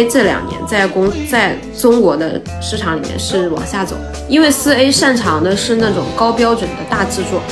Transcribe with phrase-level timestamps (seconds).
[0.00, 3.94] A 这两年在公在中国的市场里面是往下走，
[4.28, 7.42] 因为四 A 擅长的是那种高标准的大制作。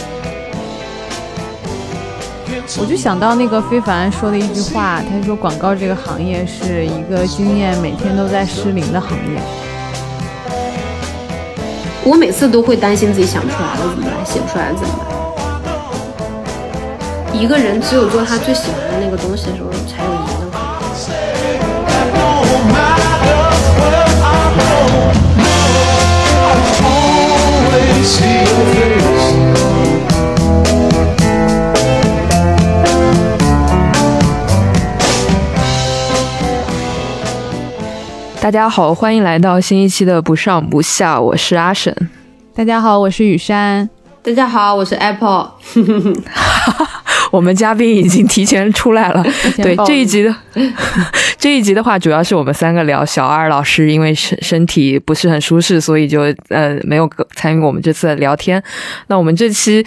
[2.81, 9.39] 我就想到那个非凡说的一句话，他说广告这个行业是一个经验每天都在失灵的行业。
[12.03, 15.07] 我每次都会担心自己想不出来了怎么办，写不出来了怎么办？
[17.39, 20.11] 一个人只有做他最喜欢的那个东西的时候，才有
[38.41, 41.95] 大家好，欢迎来到新一期的不上不下，我是阿沈。
[42.55, 43.91] 大家好，我是雨山。
[44.23, 45.51] 大家好，我是 Apple。
[47.31, 49.25] 我们嘉宾已经提前出来了。
[49.57, 50.35] 对这一集的
[51.39, 53.05] 这一集的话，主要是我们三个聊。
[53.05, 58.63] 小二老师因为身身体不是很舒适，所以就呃没有参与我们这次的聊天。
[59.07, 59.85] 那我们这期。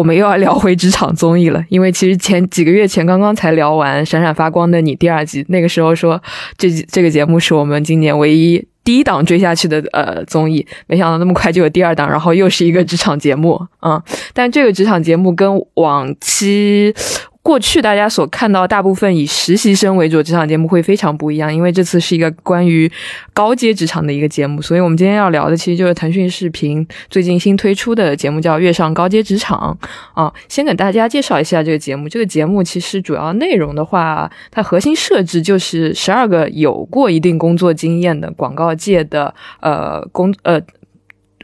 [0.00, 6.18] 我们又要聊回职场综艺了，因为其实前几个月前刚刚才聊完《闪闪发光的你》第二季，那个时候说
[6.56, 16.94] 这这个节目是我们今年唯一第一档追下去的呃综艺，没想到那么快就有第二档，然后又是一个职场节目，嗯，但这个职场节目跟往期。
[17.42, 22.90] 过去大家所看到大部分以实习生为主的职场节目会非常不一样，因为这次是一个关于
[23.32, 29.76] 高阶职场的一个节目，所以我们今天要聊的其实就是腾讯视频最近新推出的节目，叫《跃上高阶职场》
[30.20, 30.30] 啊。
[30.48, 40.60] 先给大家介绍一下这个节目，这个节目其实主要内容的话，它核心设置就是十二个有过一定工作经验的广告界的呃工呃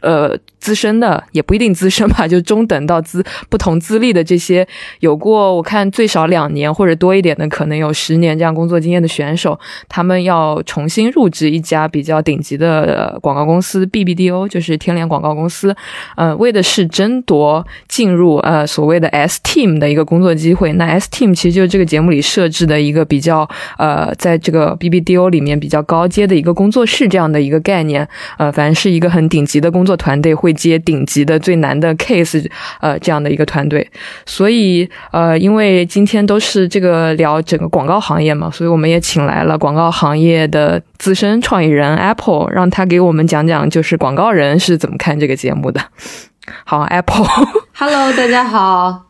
[0.01, 0.37] 呃。
[0.67, 4.67] 资深的也不一定资深吧， 就中等到资不同资历的这些
[4.99, 15.73] 有过我看最少两年或者多一点的，可能有十年这样工作经验的选手，他们要重新入职一家比较顶级的广告公司 BBDO，就是天联广告公司，
[16.17, 20.73] 呃，为的是争夺进入呃所谓的 S Team 的一个工作机会。
[20.73, 23.47] 那 S Team 其实就是这个节目里设置的一个比较
[23.77, 28.05] 呃，在这个 BBDO 里面比较高阶的一个工作室这样的一个概念，
[28.37, 30.56] 呃，反正是一个很顶级的工作团队会。
[30.57, 32.45] 接顶级的最难的 case，
[32.81, 33.89] 呃，这样的一个团队，
[34.25, 45.79] 所以呃，因为今天都是这个聊整个广告行业嘛，所以我们也请来了广告行业的资深创意人 Apple，让他给我们讲讲，就是广告人是怎么看这个节目的。
[46.65, 49.05] 好，Apple，Hello，大家好，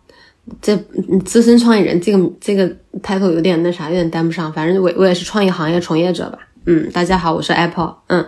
[0.61, 0.75] 这
[1.23, 2.67] 资深创意人这个这个
[3.01, 6.37] title 有点那啥，有点担不上，反正我我也是创意行业从业者吧。
[6.65, 8.25] 嗯，大家好，我是 Apple，嗯。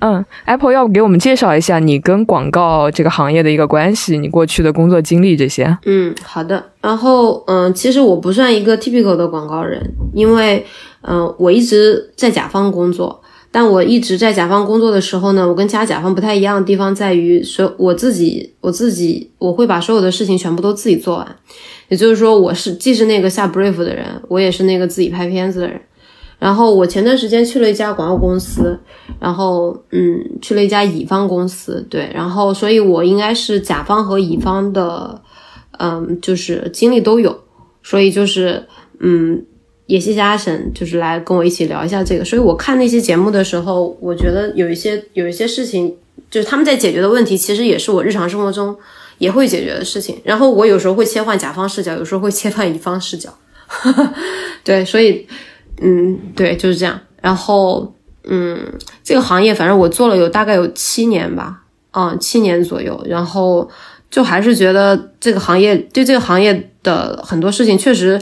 [0.00, 5.78] 嗯，Apple 要不给我们介绍一下你跟广告这个行业的一个关系，你过去的工作经历这些。
[5.84, 6.64] 嗯，好的。
[6.80, 10.64] 然后，嗯，其实我不算一个 typical 的广告人，因为，
[11.02, 13.22] 嗯，我一直在甲方工作。
[13.52, 21.36] 但我一直在甲方工作的时候呢，我跟其他甲方不太一样的地方在于，所我自己，我自己，我会把所有的事情全部都自己做完。
[21.88, 25.80] 也就是说，我是既是那个下 brief 的人，我也是那个自己拍片子的人。
[26.40, 28.80] 然后我前段时间去了一家广告公司，
[29.20, 35.20] 然后嗯，去了一家乙方公司，对，然后所以我应该是甲方和乙方的，
[35.78, 37.38] 嗯，就是经历都有，
[37.82, 38.66] 所以就是
[39.00, 39.44] 嗯，
[39.84, 42.24] 也谢谢阿沈，就是来跟我一起聊一下这个。
[42.24, 45.94] 所以我看那些节目的时候，我觉得有一些有一些事情，
[46.30, 48.74] 就是他们在解决的问题，其实也是我日常生活中
[49.18, 50.18] 也会解决的事情。
[50.24, 53.28] 然后我有时候会切换甲方视角，有时候会切换乙方视角，
[54.64, 55.26] 对，所以。
[55.80, 57.00] 嗯，对，就是这样。
[57.20, 58.58] 然后，嗯，
[59.02, 63.02] 这个行业反正我做了有大概有七年吧，嗯，七年左右。
[63.08, 63.68] 然后
[64.10, 68.20] 就还是觉得这个行业对这个行业的很多事情确实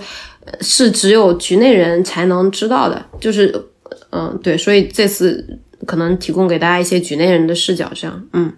[0.61, 3.05] 是只有局内人才能知道的。
[3.21, 3.67] 就是，
[4.11, 8.53] 嗯，对，所以这次可能提供给大家一些局内人的视角，这样，嗯，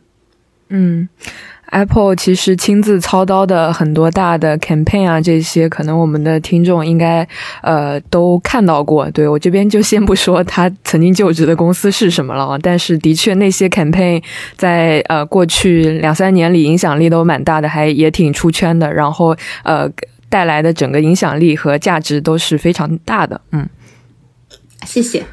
[0.69, 1.09] 嗯。
[1.71, 7.27] Apple 其实亲自操刀的很多大的 campaign 啊，这些可能我们的听众应该
[7.63, 9.11] 呃都看到过。
[9.13, 14.23] 对我这边就先不说他曾经就职的公司是什么了，但是的确那些 campaign
[14.57, 19.89] 在呃过去两三年里影响力都蛮大的，还也挺出圈的，然后呃
[20.29, 23.41] 带来的整个影响力和价值都是非常大的。
[23.53, 23.69] 嗯，
[24.85, 25.25] 谢谢。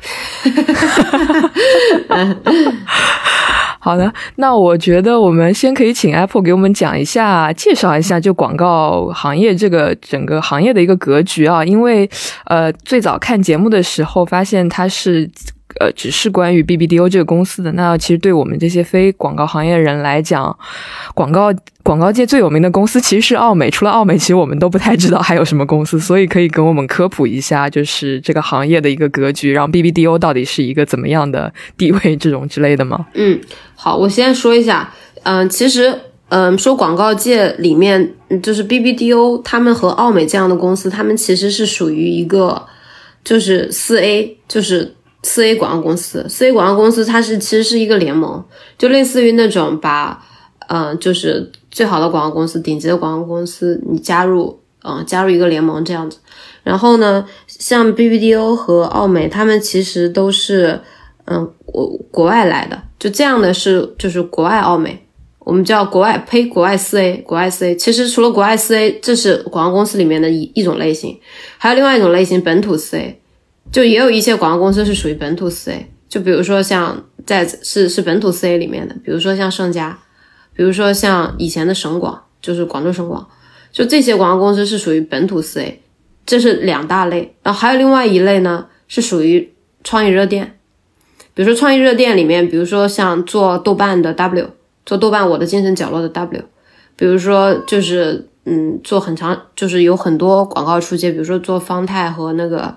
[3.80, 11.64] 好的，那我觉得我们先可以请 Apple 给我们讲一下，介绍一下就广告行业这个整个行业的一个格局啊。
[11.64, 12.10] 因为
[12.46, 15.30] 呃，最早看节目的时候发现它是
[15.80, 17.72] 呃只是关于 BBDO 这个公司的。
[17.74, 20.58] 那其实对我们这些非广告行业人来讲，
[21.14, 21.54] 广告
[21.84, 23.70] 广告界最有名的公司其实是奥美。
[23.70, 26.00] 除了奥美，其实我们都不太知道还有什么公司。
[26.00, 33.08] 所以可以跟我们科普一下，就是这个行业的一个格局，然后 BBDO 到底是一个怎么样的地位，这种之类的吗？
[33.14, 33.40] 嗯，
[33.76, 34.94] 好，我先说一下，
[35.24, 35.94] 嗯，其实。
[36.30, 38.14] 嗯，说广告界里面，
[38.44, 42.68] 就是 BBDO 他们和奥美这样的公司，他们其实是属于一个，
[43.24, 44.94] 就是四 A，就是
[45.24, 46.26] 四 A 广告公司。
[46.30, 48.44] 四 A 广告公司它是其实是一个联盟，
[48.78, 50.24] 就类似于那种把，
[50.68, 56.20] 嗯，就是最好的广告公司、顶级的广告公司，你加入，嗯，加入一个联盟这样子。
[56.64, 60.82] 然后呢，像 BBDO 和奥美，他们其实都是，
[61.26, 65.04] 嗯，国国外来的，就这样的是就是国外奥美。
[65.40, 67.74] 我们叫国外呸，国外四 A，国外四 A。
[67.78, 71.18] 其实除了国外四 A，这是广告公司里面的一一种类型，
[71.58, 73.22] 还有另外一种类型，本土四 A。
[73.72, 79.98] 就也有一些广告公司是属于本土四 A，就比如说像在是是本土四 A 里面的，比如说像盛佳，
[80.54, 83.28] 比如说像以前的省广，就是广州省广，
[83.72, 85.82] 就这些广告公司是属于本土四 A，
[86.26, 87.36] 这是两大类。
[87.44, 89.54] 然后还有另外一类呢，是属于
[89.84, 90.58] 创意热电，
[91.34, 94.50] 比如说创意热电里面，比如说像做豆瓣的 W。
[94.86, 96.42] 做豆瓣我的精神角落的 W，
[96.96, 102.74] 比如说就是嗯做很长就是有很多广告出街，比如说做方太和那个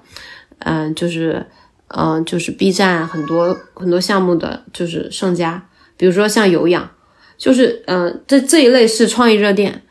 [0.60, 1.46] 嗯就是
[1.88, 5.66] 嗯就是 B 站很多很多项目的就是盛家，
[5.96, 6.90] 比如说像有氧，
[7.36, 9.82] 就是嗯这这一类是创意热店，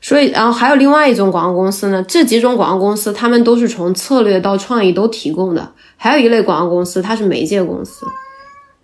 [0.00, 8.06] 所以然后还有另外一种广告公司呢，这几种广告公司他们都是从策略到创意都提供的，还有一类广告公司它是媒介公司。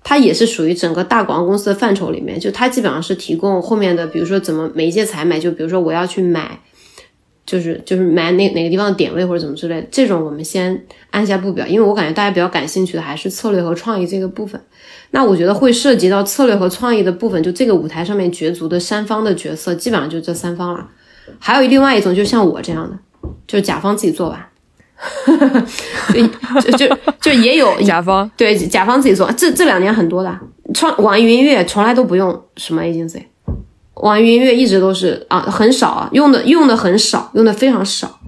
[0.04, 6.58] 它也是属于整个大广告公司的范畴里面，就它基本上是提供后面的，比如说怎么媒介采买，就比如说我要去买，
[7.44, 14.60] 就是就是买哪哪个地方的点位或者怎么之类，这种我们先按下不表，因为我感觉大家比较感兴趣的还是策略和创意这个部分。
[15.10, 20.88] 那我觉得会涉及到策略和创意的部分，就这个舞台上面角逐的三方的角色，基本上就这三方了。
[21.38, 22.98] 还有另外一种，就像我这样的，
[23.46, 24.48] 就是甲方自己做完。
[26.62, 30.38] 就就就也有 甲方对甲方自己做，这这两年很多的
[30.72, 33.20] 创网易云音乐从来都不用什么 agency，
[33.94, 38.20] 网易云音乐一直都是啊很少啊用的用的很少，用的非常少，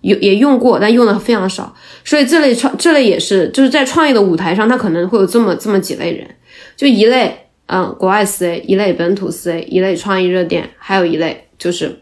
[0.00, 1.74] 有也用过，但用的非常少。
[2.04, 6.28] 所以这类创这类也是就是在创业的舞台上，它可能会有这么这么几类人，
[6.76, 12.01] 就一类嗯国外 C A，一类本土 C A，一类创意热点，还有一类就是。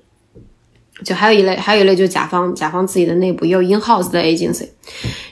[1.05, 4.69] 就还有一类，还有一类就是甲方，甲方自己的内部也有 in house 的 agency。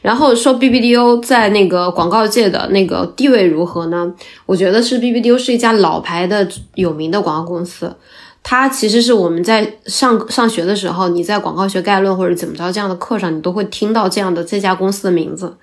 [0.02, 4.12] 然后说 BBDO 在那个广告界的那个地位如何呢？
[4.46, 7.94] 我觉得是 BBDO 是一家老牌的有名的广告公司。
[8.42, 15.54] 它其实是我们在上上学的时候，你在广告学概论或者怎么着这样的课上，你都会听到这样的这家公司的名字。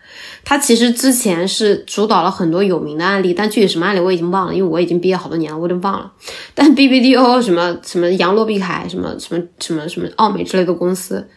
[0.43, 6.11] 它其实之前是主导了很多有名的案例，但具体什么案例我已经忘了，因为我已经毕业好多年了，我都忘了。
[6.53, 11.27] 但 BBDO 什么什么杨罗碧凯什么什么什么什么奥美之类的公司，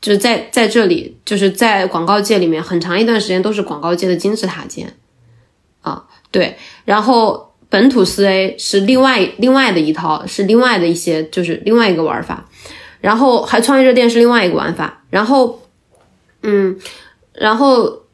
[0.00, 4.96] 就是在在这里，就是在广告界里面很长一段时间都是广告界的金字塔尖
[5.82, 6.56] 啊，对，
[6.86, 7.44] 然后。
[7.76, 12.48] 本土四 A 是另外另外的一套，是另外的一些，就是另外一个玩法。
[13.02, 15.02] 然后还创业热电是另外一个玩法。
[15.10, 15.60] 然后，
[16.42, 16.74] 嗯，
[17.34, 18.04] 然后，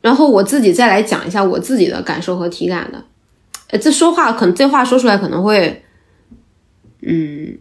[0.00, 3.78] 然后我自己再来讲一下我自己的感受和体感的。
[3.78, 5.82] 这说话可能这话说出来可能会，
[7.02, 7.58] 嗯，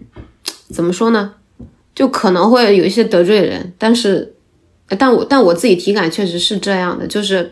[0.70, 1.34] 怎么说呢？
[1.96, 4.36] 就可能会有一些得罪人，但是，
[4.90, 7.52] 但我但我自己体感确实是这样的，就是。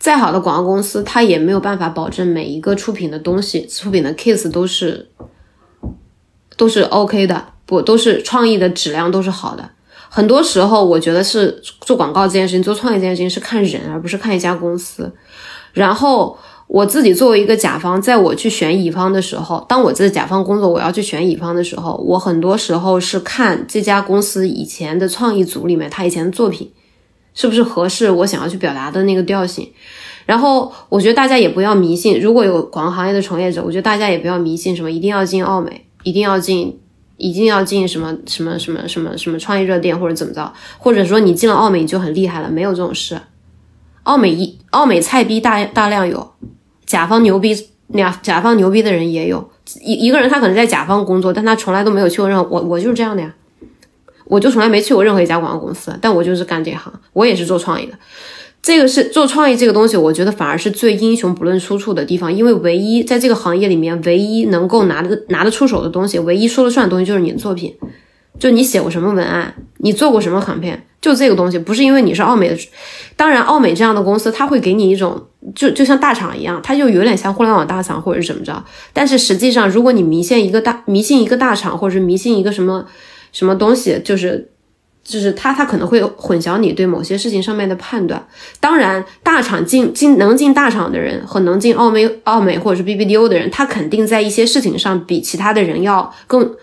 [0.00, 5.10] 再好的广告公司，它也没有办法保证每一个出品的东西、出品的 case 都是
[6.56, 9.70] 都是 OK 的，不都是创意的质量都是好的。
[10.08, 15.12] 很多时候，我觉得是做广告这件事情、做创意这件事情是看人，而不是看一家公司。
[15.74, 26.72] 然后我自己作为一个甲方，在我去选乙方的时候，当我在甲方工作，我要去选乙方的时候，我很多时候是看这家公司以前的创意组里面他以前的作品。
[27.34, 29.70] 是不是合适我想要去表达的那个调性？
[30.26, 36.78] 然后我觉得大家也不要迷信，如果有广告行业的从业者，我觉得大家也不要迷信什么一定要进奥美，一定要进，
[37.16, 43.20] 一定要进什么什么什么什么什么创意热店或者怎么着，或者说你进了奥美你就很厉害了，没有这种事。
[44.04, 46.32] 奥美一奥美菜逼大大量有，
[46.86, 47.56] 甲方牛逼，
[47.88, 53.34] 俩甲方牛逼的人也有一一个人他可能在甲方工作，但他从来都没有去过任何我我就是这样的呀。
[54.30, 57.92] 我就从来没去过任何一家广告公司，但我就是干这行，我也是做创意的。
[58.62, 67.74] 这个是做创意这个东西，我觉得反而是最英雄不论出处的地方，因为唯一在这个行业里面，唯一能够拿得拿得出手的东西，唯一说了算的东西就是你的作品，
[68.38, 72.56] 就你写过什么文案，你做过什么卡片，就这个东西，不是因为你是奥美的。
[73.16, 78.62] 当然，奥美这样的公司，它会给你一种就就像大厂一样，它就有点像互联网大厂或者是怎么着。
[78.92, 82.84] 但是实际上，如果你迷信一个大迷信一个大厂，或者是迷信一个什么
[83.32, 84.50] 什么东西，就是
[85.04, 88.26] 就是他他可能会混淆你对某些事情上面的判断。
[88.60, 96.54] 当然，大厂进进能进大厂的人和能进奥美奥美或者是 BBDO 的人，他肯定在一些事情上比其他的人要更。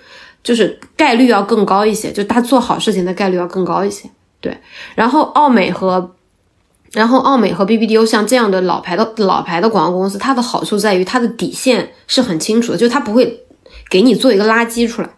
[0.44, 4.10] 就是概率要更高一些，就他做好事情的概率要更高一些。
[4.40, 4.58] 对，
[4.96, 6.16] 然后奥美和，
[6.94, 13.44] 然后奥美和 BBDO 像这样的老牌的老牌的广告公司，它的好处在于它的底线是很清楚的，就它不会
[13.90, 15.10] 给你做一个垃圾出来。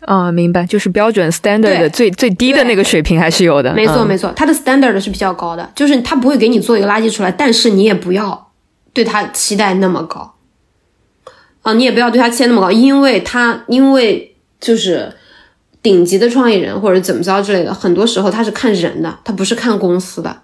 [0.00, 3.74] 啊，明白，就是标准 standard 的最最低的那个水平还是有的。
[3.74, 8.50] 没错没错，它的 standard 是比较高的，就是它不会给你做一个垃圾出来，但是你也不要
[8.92, 10.34] 对它期待那么高。
[11.62, 14.34] 啊，你也不要对它期待那么高，因为它因为。
[14.60, 15.12] 就是
[15.84, 20.36] 顶级的创意人或者怎么着之类的，很多时候他是看人的，他不是看公司的。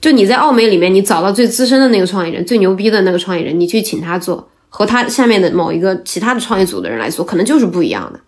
[0.00, 8.20] 就你在奥美里面，你找到最资深的那个创意人，最牛逼的那个创意人，你去请他做，和他下面的某一个其他的创意组的人来做，可能就是不一样的。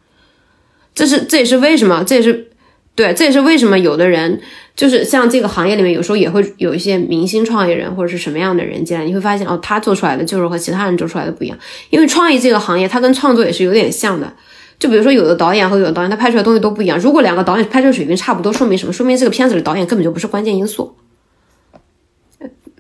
[0.95, 2.51] 这是这也是为什么，这也是
[2.95, 4.41] 对，这也是为什么有的人
[4.77, 11.59] 就是像这个行业里面，有时候也会有一些明星创业人或者是什么样的人进来，你会发现哦，他做出来的就是和其他人做出来的不一样，
[11.91, 14.33] 因为创意这个行业，它跟创作也是有点像的。
[14.79, 16.99] 就比如说，有的导演和有的导演，他拍出来东西都不一样。
[16.99, 18.93] 如果两个导演拍摄水平差不多，说明什么？
[18.93, 20.97] 说明这个片子的导演根本就不是关键因素。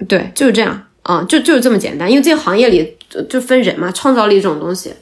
[0.08, 2.10] 对，就是这样啊，就就是这么简单。
[2.10, 2.96] 因为这个行业里
[3.28, 4.94] 就分人嘛，创造力这种东西，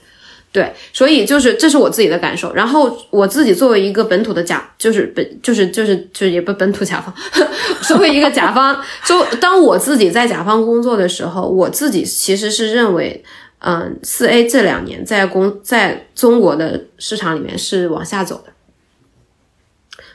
[0.50, 2.52] 对，所以就是这是我自己的感受。
[2.55, 7.14] 然后我自己作为一个本土的甲，就是本就是就是就是也不本土甲方，
[7.83, 13.25] 作为一个甲方，就当我自己在甲方工作的时候，我自己其实是认为。
[13.61, 18.52] 嗯，四 A 这两年在公在中国的市场里面是往下走的，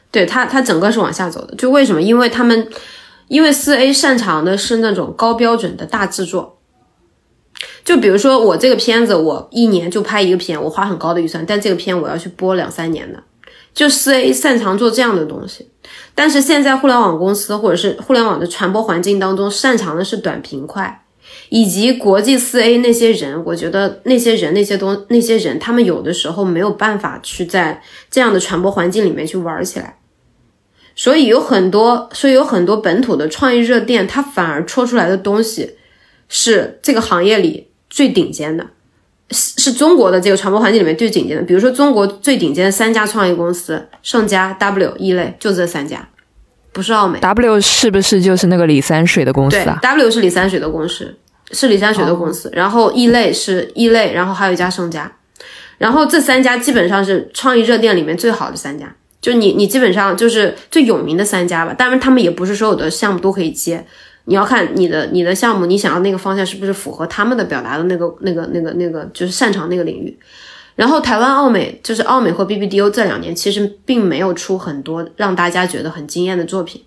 [0.10, 1.54] 对它它整个是往下走的。
[1.58, 2.02] 就为什么？
[2.02, 2.70] 因为他们
[3.28, 6.58] 因为四 A 擅长的是那种高标准的大制作。
[7.84, 13.22] 就比如说我这个片子，我一年就拍一个片，我花很高的预算，但这个片我要去播两三年的。
[13.74, 15.68] 就四 A 擅长做这样的东西，
[16.14, 21.00] 但是现在互联网公司或者是互联网的传播环境当中，擅长的是短平快。
[21.50, 30.00] 以及国际四 A 那些人，我觉得那些人那些东那些人，他们有的时候没有办法去在这样的传播环境里面去玩起来，
[30.96, 35.76] 所以有很多，所以有很多本土的创意热店，它反而戳出来的东西
[36.28, 38.66] 是这个行业里最顶尖的，
[39.30, 41.44] 是是中国的这个传播环境里面最顶尖的。
[41.44, 46.10] 比如说中国最顶尖的三家创业公司，盛家、W、E 类，就这三家，
[46.72, 47.20] 不是奥美。
[47.20, 51.16] W 是不是就是那个李三水的公司啊？W 是李三水的公司。
[51.52, 55.12] 是李三水的公司，然后异类是异类，然后还有一家盛家，
[55.78, 61.72] 然后这三家基本上是创意热店里面最好的三家，就你你基本上就是最有名的三家吧。
[61.72, 63.86] 当然他们也不是所有的项目都可以接，
[64.26, 70.18] 你要看你的你的项目，你想要那个方向是不是符合他们的表达的那个那个那个那个就是擅长那个领域。
[70.76, 76.82] 然后台湾奥美就是奥美或 BBDO 这两年其实并没有出很多让大家觉得很惊艳的作品。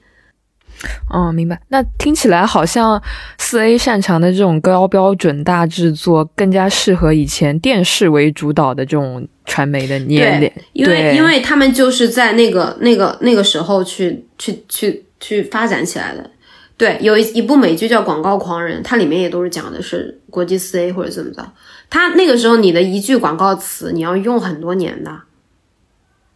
[1.08, 1.60] 哦，明白。
[1.68, 3.00] 那听起来好像
[3.38, 10.50] 四 A 擅长的这种高标准大制作，更加适合以前电视为主导的这种传媒的年龄。
[10.72, 16.30] 因为因为他们就是在那个那个那个时候去去去去发展起来的。
[16.76, 21.52] 对，有一一部美剧叫《广告狂人》，它里面也都是讲的是国际四 A 或者怎么着。
[21.88, 25.22] 它那个时候你的一句广告词你要用很多年的，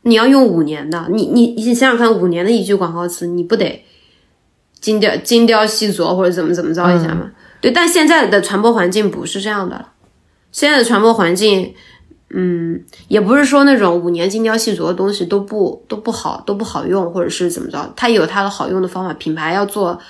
[0.02, 1.09] 你要用五年的。
[1.11, 3.85] 你你你想想看，五年的一句广告词，你不得？
[4.80, 7.30] 精雕精雕细琢或者怎么怎么着一下吗？
[7.61, 9.92] 对，但现在的传播环境不是这样的了。
[10.52, 11.75] 现在的传播环境，
[12.30, 19.12] 嗯，也不是说那种五年精雕细琢的东西都不都不好都不好用，或者是怎么着，它有它的好用的方法。
[19.12, 20.00] 品牌要做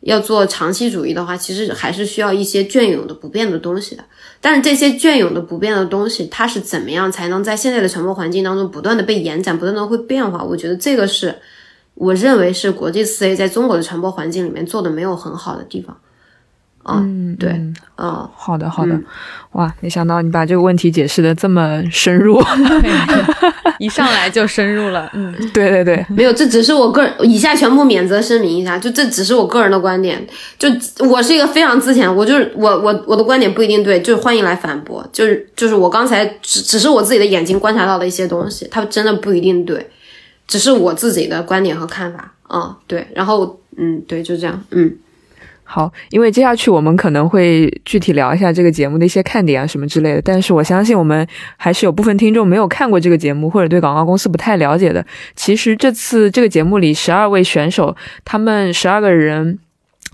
[0.00, 4.04] 要做长期主义的话，其实还是需要一些隽永的不变的东西的。
[4.40, 10.42] 但是这些隽永的不变的东西，它是怎么样才能在现在的传播环境当中不断的被延展，不断的会变化？
[10.42, 11.34] 我觉得这个是。
[11.98, 15.98] 我认为是国际四 A 在中国的传播环境里面做的没有很好的地方。
[16.88, 17.50] 嗯，对，
[17.96, 18.98] 嗯，好的，好的，
[19.52, 22.40] 哇，没想到你把这个问题解释的这么深入，
[23.78, 25.10] 一上来就深入了。
[25.14, 30.24] 嗯， 对对对，没有，这只是我个人，以下全部免责声明一下，就这只是我个人的观点，
[30.58, 30.68] 就
[31.06, 39.90] 我是一个非常之前，我就是我我我的观点不一定对，就是欢迎来反驳，就是就是我刚才只只是我自己的眼睛观察到的一些东西，它真的不一定对。
[40.46, 42.32] 只是我自己的观点和看法。
[42.46, 44.96] 啊，对，然后嗯，对，就这样，嗯
[45.68, 55.04] 好，因为接下去我们可能会具体聊一下这个节目的一些看点啊什么之类的，但是我相信我们还是有部分听众没有看过这个节目，或者对广告公司不太了解的。
[55.34, 59.58] 其实这次这个节目里，十二位选手，他们十二个人。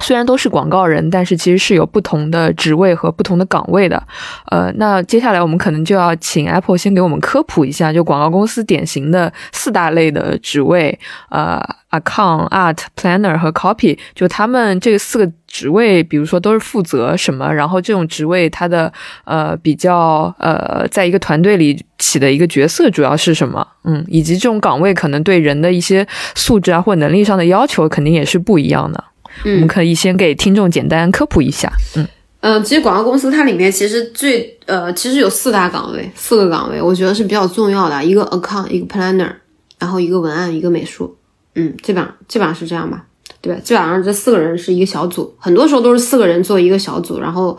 [0.00, 4.02] 虽然都是广告人，但是其实是有不同的职位和不同的岗位的。
[4.50, 10.98] 呃，那接下来我们可能就要请 Apple 先给我们科普一下，就广告公司典型的四大类的职位，
[11.30, 18.92] 呃，Account、Art、Planner 和 Copy，就他们这四个职位，比如说都是负责什么，然后这种职位它的
[19.24, 23.66] 呃比较呃，在一个团队里起的一个角色主要是什么？
[23.84, 29.04] 嗯，以及这种岗位可能对人的一些素质啊或能力上的要求肯定也是不一样的。
[29.44, 31.72] 我们可以先给听众简单科普一下。
[31.96, 32.06] 嗯
[32.40, 38.04] 嗯，其实广告公司它里面其实最呃，其实有四大岗位，四个岗位，我觉得是比较重要的。
[38.04, 39.30] 一个 account，一个 planner，
[39.78, 41.16] 然后一个文案，一个美术。
[41.54, 43.04] 嗯，基本上基本上是这样吧，
[43.40, 43.60] 对吧？
[43.62, 47.56] 基本上这四个人是一个小组，很多时候都是四个人做一个小组，然后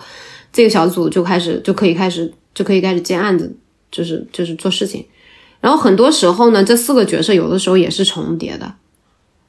[0.51, 3.55] 这个小组就开始就可以开始就可以开始接案子，
[3.89, 5.05] 就是就是做事情。
[5.61, 8.73] 然后很多时候呢，这四个角色有的时候也是重叠的。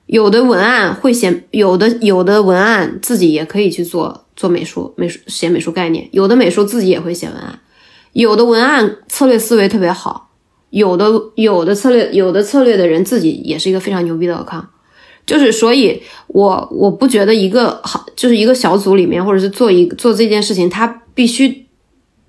[0.06, 6.08] 有的文案会写，有的有的文案自己也可以去做做美术，美术写美术概念。
[6.12, 7.58] 有的美术自己也会写文案，
[8.12, 10.30] 有的文案策略思维特别好，
[10.70, 14.68] 有的有的策略有的策略的人自己也是一个非常牛逼的康。
[15.26, 21.64] 就是所以，我我不觉得一个好就是一个小组里面，或者是做一做这件事情，他必须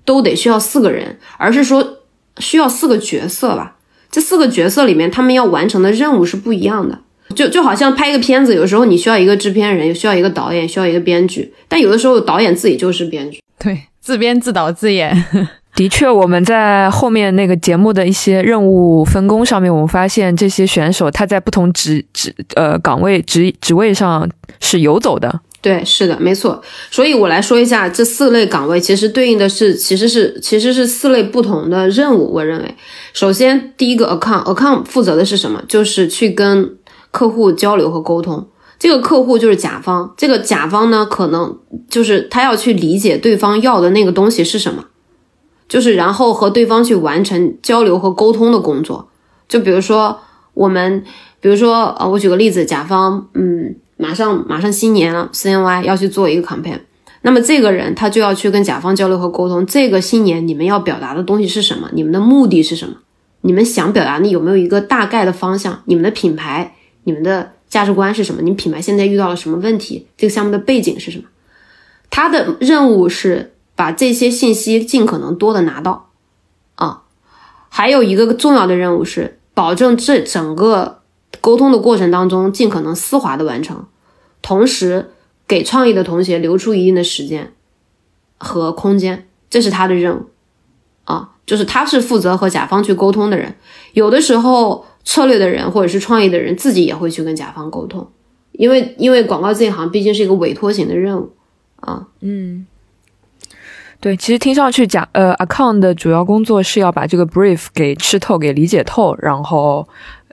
[0.06, 1.98] 都得需要四个人，而是说
[2.38, 3.76] 需要四个角色吧。
[4.10, 7.02] 这四个角色里面，他们要完成的任务是不一样的。
[7.34, 15.24] 就就好像拍一个片子，有时候你需要一个制片人，也需要一个导演，需要一个编剧，但有的时候导演自己就是编剧，对，自编自导自演。
[15.76, 24.30] 的确，我们在后面那个节目的一些任务分工上面，我们发现这些选手他在不同职职呃岗位职职位上
[24.62, 25.42] 是游走的。
[25.60, 26.64] 对，是的，没错。
[26.90, 32.32] 所以我来说一下这四类岗位，其实对应的是其实是其实是四类不同的任务。
[32.32, 32.76] 我认为，
[33.12, 35.62] 首先第一个 account，account 负责的是什么？
[35.68, 36.70] 就是去跟
[37.16, 38.46] 客户交流和沟通，
[38.78, 40.14] 这个客户就是甲方。
[40.18, 41.58] 这个甲方呢，可能
[41.90, 44.84] 就是他要去理解对方要的那个东西是什么，
[45.70, 49.08] 就是然后和对方去完成交流和沟通的工作。
[49.48, 50.20] 就比如说
[50.54, 51.06] 我们，
[51.40, 56.82] 比如说呃，我举个例子，甲方嗯，马上马上新年了，CNY 要去做一个 campaign，
[57.22, 61.90] 那么这个人他就要去跟甲方交流和沟通，这个新年你们要表达的东西是什么？
[61.94, 62.96] 你们的目的是什么？
[63.40, 65.82] 你们想表达的有没有一个大概的方向？
[65.86, 66.75] 你们的品牌？
[67.06, 68.42] 你们的价值观是什么？
[68.42, 70.08] 你品牌现在遇到了什么问题？
[70.18, 71.26] 这个项目的背景是什么？
[72.10, 76.10] 他的任务是把这些信息尽可能多的拿到
[76.76, 77.04] 啊。
[77.70, 81.02] 还有一个重要的任务是保证这整个
[81.42, 83.86] 沟通的过程当中尽可能丝滑的完成，
[84.42, 85.12] 同时
[85.48, 87.54] 给创意的同学留出一定的时间
[88.40, 90.26] 和空间，这是他的任务
[91.04, 91.32] 啊。
[91.46, 93.56] 就是他是负责和甲方去沟通的人，
[93.94, 94.88] 有的时候。
[95.06, 98.06] 策略的人或者是创意的人自己也会去跟甲方沟通，
[98.54, 101.32] 因为因为广告这一行毕竟是一个委托型的任务
[101.78, 102.08] 啊。
[102.22, 102.66] 嗯，
[104.00, 109.88] 对，其实听上去讲呃 account 的主要工作是要把这个 brief 给吃透、给理解透，然后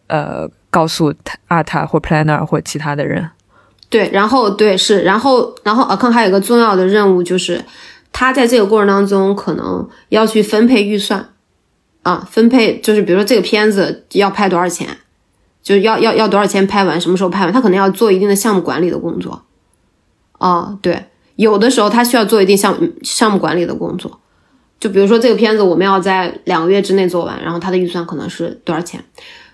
[0.06, 1.14] 呃告诉
[1.48, 3.28] art 或 planner 或其他的人。
[3.90, 7.62] 对，然后对是，然后然后 account 还有一个重要的任务就是
[8.10, 11.28] 他在这个过程当中可能要去分配预算。
[12.02, 14.88] 啊，分配就是比如说这个片子要拍多少钱，
[15.62, 19.42] 就要要要多少钱拍完，什么时候拍完，他可能要做一定的项目管理的工作。
[20.38, 24.18] 啊，对，有的时候他需要做一定项项目管理的工作，
[24.80, 29.04] 就比如说这个片子我们要在两个月之内做完，然后他的预算可能是多少钱，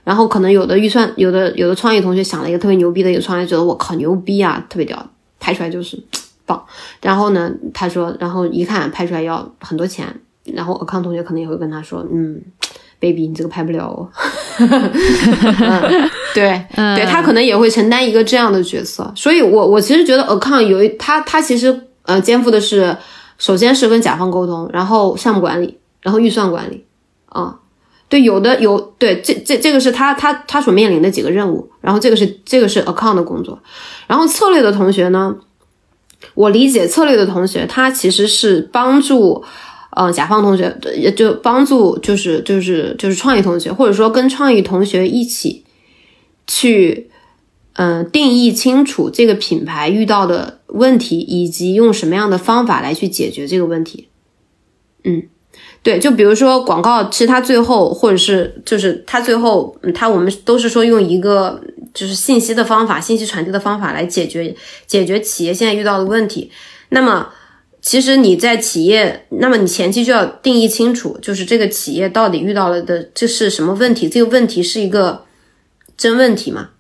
[0.05, 6.03] 然后可能有的预算有的有的创意同学想了一个特别牛逼的一个创意，觉得我靠牛逼啊，特别屌，拍出来就是
[6.47, 6.65] 棒。
[7.03, 10.07] 然后呢，他说，然后一看拍出来要很多钱。
[10.55, 12.41] 然后，account 同学可能也会跟他说：“嗯
[13.01, 14.09] ，baby，你这个拍不了哦。
[16.35, 19.11] ”对，对他可能也会承担一个这样的角色。
[19.17, 22.97] 所以，我我其实觉得 account 有一他他其实呃肩负的是，
[23.39, 26.85] 首先是跟甲方沟通，然后项目管理，然后预算管理
[27.27, 27.57] 啊。
[28.09, 31.71] 对，有的有对这这这个是他他他所面临的几个任务。
[31.81, 33.59] 然后这个是这个是 account 的工作。
[34.07, 35.37] 然后策略的同学呢，
[36.35, 39.45] 我理解策略的同学他其实是帮助。
[39.91, 45.65] 嗯，甲方同学也就帮助，就是就是就是创意同学，或者说跟创意同学一起
[46.47, 47.11] 去，
[47.73, 54.09] 嗯，定义清楚这个品牌遇到的问题，以及用什么样的方法来去解决这个问题。
[55.05, 55.23] 嗯，
[55.83, 61.61] 对，就比如说广告，其实它最后或者是就是它最后，它我们都是说用一个
[61.95, 64.55] 就是信息的方法、信息传递的方法来解决
[64.87, 66.51] 解决企业现在遇到的问题。
[66.91, 67.29] 那么，
[67.81, 74.09] 其实你在企业，那么你前期就要定义清楚，就是这个企业到底遇到了的这是什么问题？
[74.09, 75.25] 这个问题是一个
[75.97, 76.71] 真问题吗？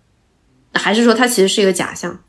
[0.74, 2.20] 还是说它其实是一个假象？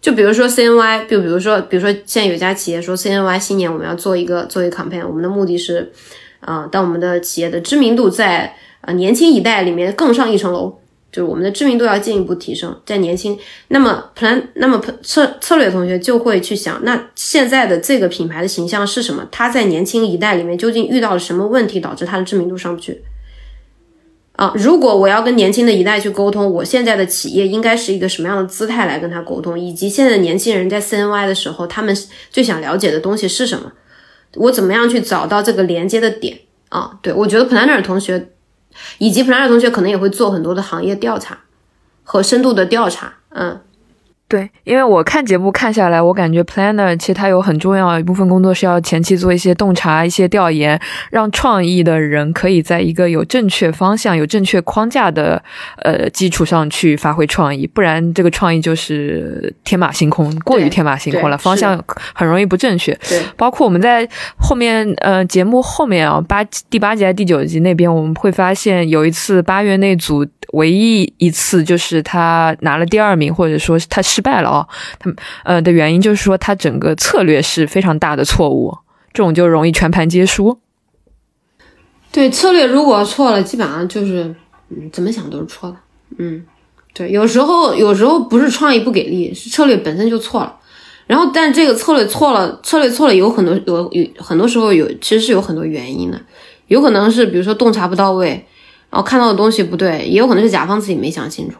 [0.00, 5.92] 就比如说 CNY，就比如说，比如说现在有家企业说 CNY 新年我们要做一个做一个 campaign，我们的目的是，
[6.40, 10.78] 啊，当我们的企业的知名度在啊年轻一代里面更上一层楼，
[11.12, 13.38] 就是我们的知名度要进一步提升，在年轻。
[13.68, 19.26] 那么 plan，那么策策略同学就会去想，那现在的这个品牌的形象是什么？
[19.30, 23.02] 它在年轻一代里面究竟遇到了什么问题，导致它的知名度上不去？
[24.32, 31.96] 啊，如果我要跟年轻的一代去沟通，我现在的企业应该是一个什么样的姿态来跟他沟通，以及现在年轻人在 CNY 的时候，他们
[32.30, 33.72] 最想了解的东西是什么？
[34.34, 36.38] 我怎么样去找到这个连接的点？
[36.68, 38.32] 啊，对我觉得 Planner 同学
[38.98, 41.38] 以及普拉尔同学可能也会做很多的行业调查
[42.04, 43.60] 和深度的调查，嗯。
[44.28, 50.80] 对，因为我看节目看下来，我感觉 planner 其实它有很重要一部分工作是要前期做一些洞察、一些调研，
[51.12, 55.40] 让创意的人可以在一个有正确方向、有正确框架的
[55.82, 61.80] 呃基础上去发挥创意，不然这个创意就是天马行空，过于天马行空了，方向
[62.12, 62.92] 很容易不正确。
[63.08, 70.26] 对，包括我们在后面呃节目后面啊八第八集还是第九集那边，我们会发现有一次八月那组。
[70.52, 75.10] 唯一一次就是他拿了第二名，或者说他失败了哦，他
[75.44, 78.76] 呃的原因就是说他整个策略是非常大的错误，
[79.12, 80.58] 这种就容易全盘皆输。
[82.12, 84.34] 对，策略如果错了，基本上就是
[84.70, 85.76] 嗯怎么想都是错的。
[86.18, 86.44] 嗯，
[86.94, 90.56] 对，有时候有时候不是创意不给力，是策略本身就错了。
[91.06, 96.20] 然后，但这个策略错了，策略错了有很多有有很多时候有其实是有很多原因的，
[96.68, 98.46] 有可能是比如说洞察不到位。
[98.96, 101.58] 哦看到的东西不对，也有可能是甲方自己没想清楚，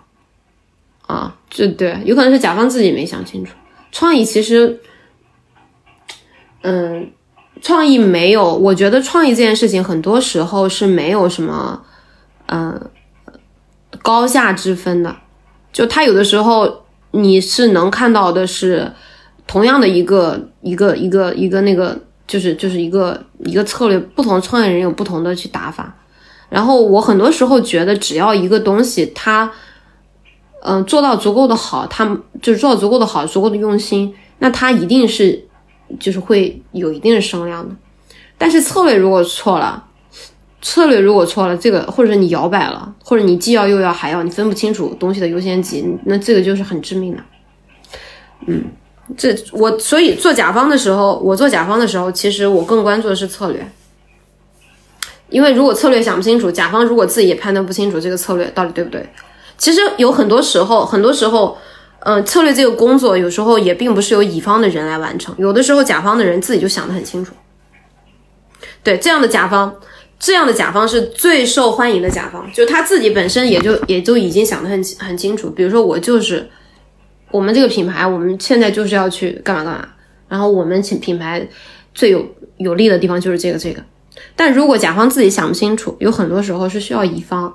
[1.07, 3.53] 啊，这对，有可能是甲方自己没想清楚。
[3.93, 4.81] 创意其实，
[6.63, 7.11] 嗯，
[7.61, 11.83] 创意没有，我觉得创意这件事情很多时候是没有什么，
[12.47, 12.91] 嗯，
[14.03, 15.15] 高下之分的。
[15.73, 18.91] 就他有的时候你是能看到的是
[19.47, 25.95] 同样的一个一个一个一个那个，就是就是一个一个策略，不同创业人有不同的去打法。
[26.49, 29.51] 然后我很多时候觉得，只要一个东西它，
[30.63, 32.05] 嗯，做到足够的好，它
[32.41, 35.45] 就是做到足够的好，足够的用心，那它一定是
[35.99, 37.75] 就是会有一定的声量的。
[38.39, 39.85] 但是策略如果错了，
[40.63, 47.23] 策略如果错了，这个或者你摇摆了，或者你既要又要还要，你分不清楚东西的优先级，那这个就是很致命的。
[48.47, 48.65] 嗯，
[49.17, 53.67] 这我所以做甲方的时候，我做甲方的时候，其实我更关注的是策略。
[55.29, 59.05] 因为如果策略想不清楚，甲方如果自己也判断不清楚这个策略到底对不对，
[59.59, 61.59] 其实有很多时候，很多时候，
[62.01, 67.35] 嗯，策略这个工作有时候也并不是由乙方的人来完成，有的时候甲方的人自己就想得很清楚。
[68.85, 69.75] 对，这样的甲方，
[70.19, 75.51] 这样的甲方是最受欢迎的甲方，就他自己本身也就也就已经想得很很清楚。
[75.51, 76.49] 比如说我就是
[77.33, 79.89] 我们这个品牌，我们现在就是要去干嘛干嘛，
[80.29, 81.45] 然后我们品品牌
[81.93, 82.25] 最有
[82.59, 83.83] 有利的地方就是这个这个。
[84.35, 87.55] 但如果甲方自己想不清楚，有很多时候是需要乙方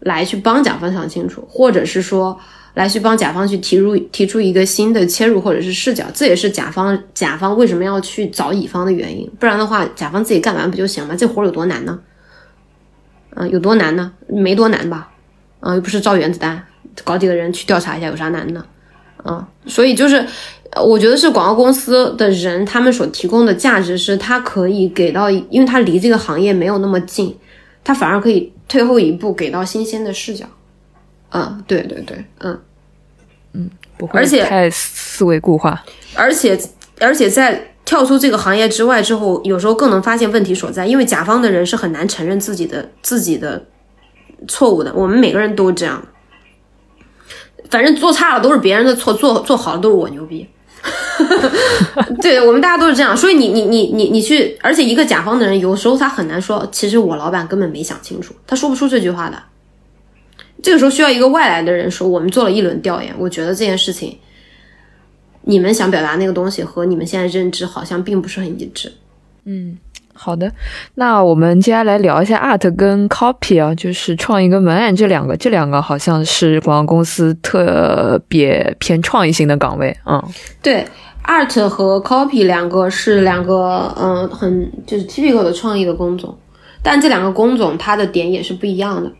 [0.00, 2.38] 来去帮甲方想清楚，或者是说
[2.74, 9.30] 来去帮甲方去提出提出一个新的切入或者是视角，这也是甲方甲方为什么要去找乙方的原因。
[9.38, 11.16] 不然的话，甲方自己干完不就行了？
[11.16, 11.98] 这活有多难呢？
[13.36, 14.12] 嗯，有多难呢？
[14.28, 15.10] 没多难吧？
[15.60, 16.62] 啊，又不是造原子弹，
[17.04, 18.64] 搞几个人去调查一下，有啥难的？
[19.22, 20.26] 啊，所以就是。
[20.82, 27.36] 我觉得是广告公司的人，他们所提供的价值是，他可以给到，因为他离这个行业没有那么近，
[27.82, 30.44] 他反而可以退后一步，给到新鲜的视角。
[31.30, 32.58] 嗯，对对对，嗯
[33.52, 35.84] 嗯，不会，而且太思维固化，
[36.14, 36.58] 而且
[37.00, 43.66] 而且在跳出这个行业之外之后，有时候更能发现问题所在，因为甲方的人是很难承认自己的自己的
[44.46, 46.02] 错误的，我们每个人都这样，
[47.70, 50.48] 反正做差了都是别人的错，做做好了都是我牛逼。
[52.20, 59.36] 对我们大家都是这样，所以你你你你你去，而且一个甲方的人有时候他很难说，其实我老板根本没想清楚，他说不出这句话的。
[60.62, 64.18] 这个时候需要一个外来的人说，我们做了一轮调研，我觉得这件事情，
[65.42, 68.92] 你们想表达那个东西和你们现在认知好像并不是很一致。
[69.44, 69.78] 嗯。
[70.18, 70.50] 好的，
[70.94, 79.94] 那我们接下来聊一下 art 跟 copy 啊，就是创意跟文案这两个，这两个好像是广告公司特别偏创意性的岗位。
[80.06, 80.22] 嗯，
[80.62, 80.86] 对
[81.26, 86.36] ，art 和 copy 两个是两个，嗯，很就是 typical 的创意的工种，
[86.82, 89.10] 但这两个工种它的点也是不一样的。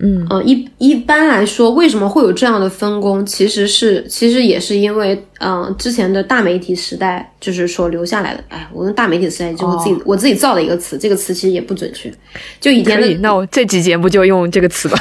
[0.00, 3.24] 嗯呃，一一般来说，为什么会有这样的分工？
[3.24, 8.42] 其实是，其实也是因为，嗯、之前的大媒体时代就是说留下来的。
[8.48, 12.12] 哎，我用大媒体时代就是我自己、我自己造的一个词，这个词其实也不准确。
[12.60, 14.98] 就以前的那我这期节目就用这个词吧。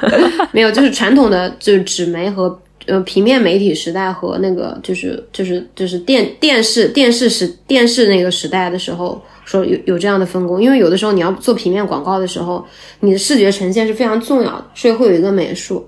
[0.52, 12.64] 没有，就是传统的就是纸媒和呃平面媒体时代和那个就是就是就是电电视电视时电视那个时代的时候，说有有这样的分工，因为有的时候你要做平面广告的时候，
[13.00, 15.86] 你的视觉呈现是非常重要的，所以会有一个美术。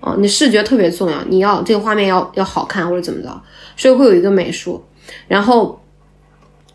[0.00, 3.40] 哦，你视觉特别重要，你要这个画面要要好看或者怎么着，
[3.76, 4.82] 所以会有一个美术，
[5.28, 5.80] 然后，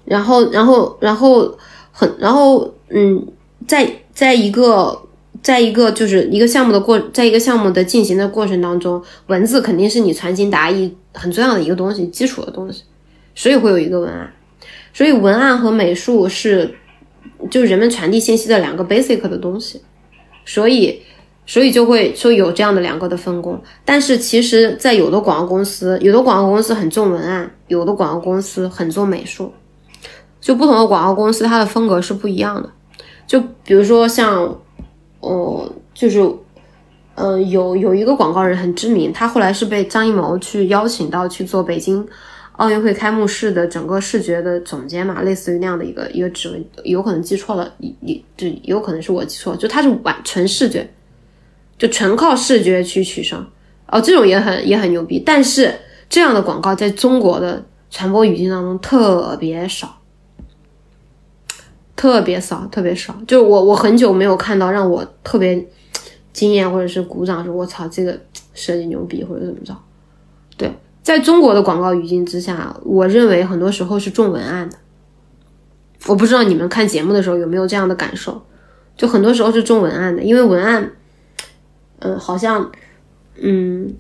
[0.06, 1.58] 然后，然后，然后
[1.92, 3.28] 很，然后，嗯，
[3.68, 4.98] 在在一个
[5.42, 12.84] 在一个就是一个项目的过，在一个项目的进行的过程当中，文字肯定是你传情达意很重要的一个东西，基础的东西，
[13.36, 14.34] 所以会有一个文案，
[14.94, 16.76] 所以文案和美术是
[17.50, 19.82] 就人们传递信息的两个 basic 的东西，
[20.46, 21.02] 所以。
[21.50, 29.54] 所以就会说有这样的两个的分工，但是其实，在有的广告公司，有的广告公司很重文案，有的广告公司很重美术，
[30.42, 32.70] 就不同的广告公司它的风格是不一样的。
[33.26, 34.60] 就比如说像，
[35.20, 36.20] 哦，就是，
[37.16, 42.06] 呃，有有一个广告人很知名，他后来是被张艺谋去邀请到去做北京
[42.54, 50.90] 奥运会开幕式的整个视觉的总监嘛，类似于那样的一个一个职位，有可能记错了，也就有可能是我记错，就他是完纯视觉。
[51.80, 53.46] 就纯靠视觉去取胜，
[53.92, 55.22] 哦，这种也很也很牛逼。
[55.24, 55.72] 但是
[56.10, 59.97] 这样的广告在中国的传播语境当中特别少，
[61.98, 63.14] 特别少，特别少。
[63.28, 65.68] 就我我很久没有看到让我特别
[66.32, 68.18] 惊艳或者是鼓掌说“我操，这个
[68.54, 69.76] 设计牛逼”或者怎么着。
[70.56, 70.72] 对，
[71.04, 74.78] 在中国的广告语境之下，我认为很多时候是重文案的。
[76.06, 78.42] 我不知道你们看节目的时候有没有这样的感受，
[78.96, 80.92] 就很多时候是重文案的，因为文案。
[82.00, 82.72] 嗯，好像，
[83.42, 83.92] 嗯，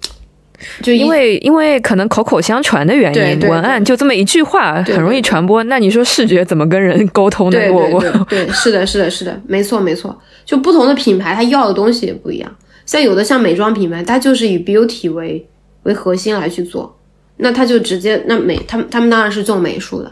[0.82, 5.64] 就因为因为可能口口相传的原因，文案就这么一句话很容易传播。
[5.66, 7.60] 那你说视觉怎么跟人沟通呢？
[7.72, 10.20] 我我对，是的，是的，是的，没错，没错。
[10.46, 12.56] 就不同的品牌，它要的东西也不一样。
[12.86, 15.48] 像有的像美妆品牌，它就是以 beauty 为
[15.84, 16.98] 为核心来去做，
[17.38, 20.12] 那它就直接那美，他们他们当然是做美术的。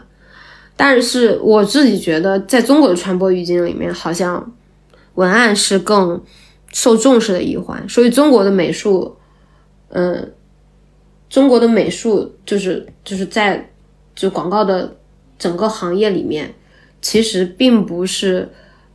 [0.76, 4.52] 但是我自己觉得，在中国的传播语境里面，好像
[5.14, 6.22] 文案是更。
[6.72, 9.16] 受重视的一环，所以中国的美术，
[9.88, 10.32] 嗯，
[11.28, 13.70] 中国的美术就是就是在
[14.14, 14.96] 就广告的
[15.38, 16.54] 整个行业里面，
[17.00, 18.48] 其实并不是，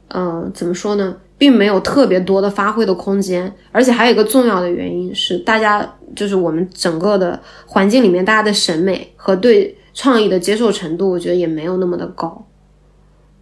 [0.09, 12.47] 嗯，怎么说呢，并没有特别多的发挥的空间，而且还有一个重要的原因是，大家就是我们整个的环境里面，大家的审美和对创意的接受程度，我觉得也没有那么的高。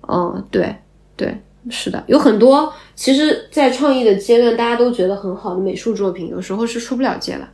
[0.07, 0.75] 嗯，对
[1.15, 1.37] 对。
[1.69, 7.45] 是的，有很多其实，在创意的阶段，大家都觉得很好的美术作品，有时候是出不了街的。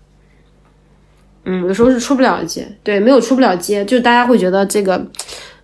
[1.45, 5.05] 嗯，有时候是出不了街，对，没有出不了街，就大家会觉得这个，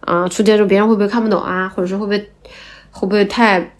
[0.02, 2.20] 啊，出街之后别人会不会看不懂啊，或者是会不会
[2.92, 3.76] 会不会太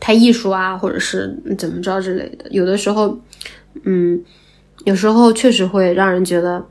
[0.00, 2.44] 太艺术啊，或者是怎么着之类的。
[2.50, 3.18] 有的时候，
[3.84, 4.20] 嗯，
[4.84, 6.64] 有时候确实会让人觉得，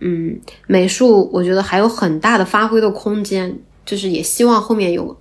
[0.00, 5.16] 嗯，美术我觉得还有很大的发挥的空间，就是也希望后面有。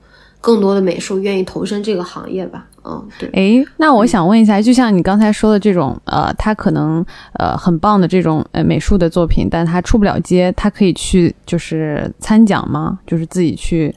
[0.45, 3.27] 更多的美术愿意投身这个行业吧，嗯，对。
[3.33, 7.03] 诶，那我想问一下，就像你刚才说的这种，呃，他可能
[7.39, 12.99] 呃很棒的这种呃美术的作品，但他出不了街，他可以去就是参奖吗？
[13.07, 13.91] 就是自己去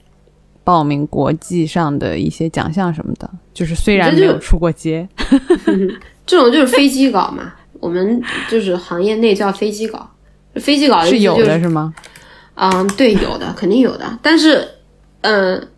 [0.65, 5.07] 报名国际上的一些奖项什么的，就是虽然没有出过街，
[6.25, 10.11] 这种就是飞机稿嘛，我们就是行业内叫飞机稿，
[10.55, 11.93] 飞机稿是有的是吗？
[12.55, 14.67] 嗯，对，有的肯定有的，但是，
[15.21, 15.69] 嗯。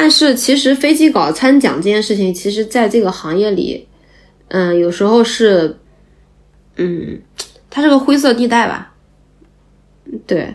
[0.00, 3.88] 但是其实飞机稿参奖这件事情，其实在这个行业里，
[4.46, 5.76] 嗯，有时候是，
[6.76, 7.20] 嗯，
[7.68, 8.94] 它是个灰色地带吧。
[10.24, 10.54] 对，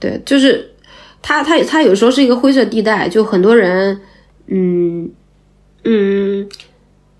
[0.00, 0.70] 对，就是
[1.20, 4.00] 它它它有时候是一个灰色地带，就很多人，
[4.46, 5.10] 嗯
[5.84, 6.48] 嗯，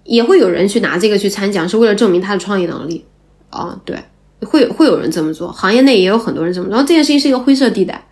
[0.04, 3.04] 也会有人去拿这个去参奖，是为了证明他的创意能力
[3.50, 3.78] 啊。
[3.84, 4.02] 对，
[4.40, 6.74] 会会有人这么做，行业内也有很多人这么做。
[6.74, 8.07] 然后这件事情是一个灰色地带。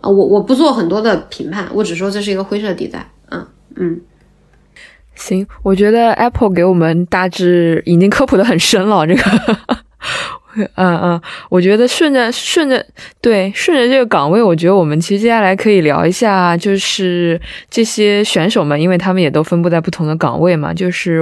[0.00, 3.10] 啊，我我不做很多的评判，我只说这是一个灰色地带。
[3.30, 4.00] 嗯嗯，
[5.14, 9.22] 行，我觉得 Apple 给我们大致已经科普的很深了，这个
[10.76, 12.84] 嗯嗯，我觉得顺着顺着
[13.20, 17.38] 对顺着这个岗位，我觉得我们其实接下来可以聊一下，就是
[17.70, 20.72] 这些选手们，因为他们也都分布在不同的岗位嘛。
[20.72, 21.20] 就是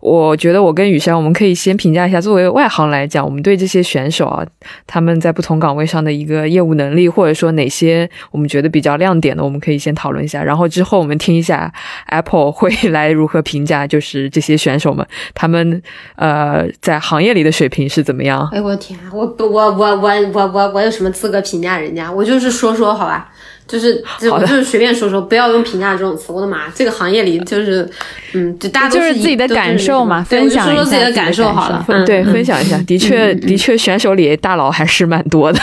[0.00, 4.46] 我觉得我跟雨山，我们可以先评价一下，作为外行来讲，我们对这些选手啊，
[4.86, 10.44] 他们在不同岗位上的一个业务能力，或者说哪些我们觉得比较亮点的，我们可以先讨论一下。
[10.44, 11.72] 然后之后我们听一下
[12.08, 15.82] Apple 会 来如何评价，就是这些选手们他们
[16.16, 18.46] 呃在行业里的水平是怎么样。
[18.52, 18.73] 哎我。
[18.76, 22.10] 天，我我我我我我我有什么资格评价人家？
[22.10, 23.30] 我就是说说好吧，
[23.66, 26.32] 就是就就是随便说说，不要用评价这种词。
[26.32, 27.88] 我的妈，这个行业里就是，
[28.34, 31.84] 嗯，就大家都是自己的感受嘛，分享说说自己的感受好了。
[32.04, 35.60] 对，分享一下，的确 的确，选手里大佬还是蛮多的。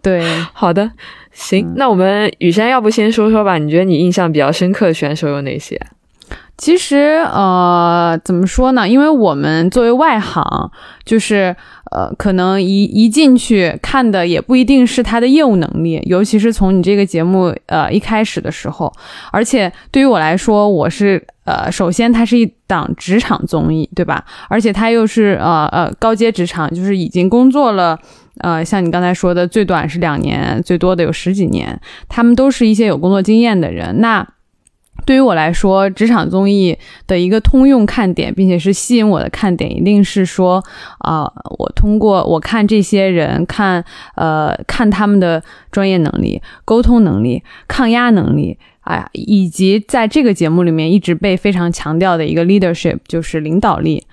[0.00, 0.90] 对， 好的，
[1.32, 3.58] 行，那我们雨山要不先说说吧？
[3.58, 5.80] 你觉得你印象比较深刻的选手有哪些？
[6.58, 8.88] 其实，呃，怎么说呢？
[8.88, 10.70] 因为我们作为外行，
[11.04, 11.56] 就是。
[11.94, 18.92] 呃，可能一一进去看的也不一定是他的业务能力，尤其是从你这个节目呃一开始的时候，
[19.30, 24.24] 而且对于我来说，我是呃，首先它是一档职场综艺，对吧？
[24.48, 27.98] 而且它又是呃呃高阶职场，就是已经工作了，
[28.38, 31.78] 呃，像你刚才说的，最短是两年，最多的有十几年，
[32.08, 34.26] 他们都是一些有工作经验的人，那。
[35.04, 36.78] 对于我来说，职场综艺
[37.08, 40.62] 的一个通用看点，并且是吸引我的看点，一定是说，
[40.98, 41.24] 啊，
[41.58, 54.06] 我通过我看这些人，看呃看他们的专业能力、沟通能力、抗压能力，啊，以及在这个节目里面一直被非常强调的一个 leadership，就是领导力，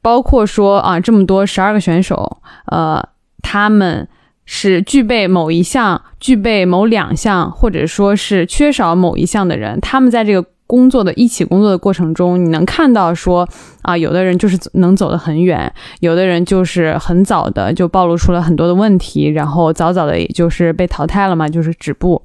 [0.00, 3.04] 包括说啊这么多十二个选手，呃，
[3.42, 4.06] 他们。
[4.46, 13.48] 是具备某一项、具备某两项，或者说是缺少某一项的人，他们在这个工作的一起工作的过程中，你能看到说
[13.82, 22.22] 啊，有的人就是能走得很远，有的人就是很早的就暴露出了很多的问题，然后早早的也就是被淘汰了嘛，就是止步。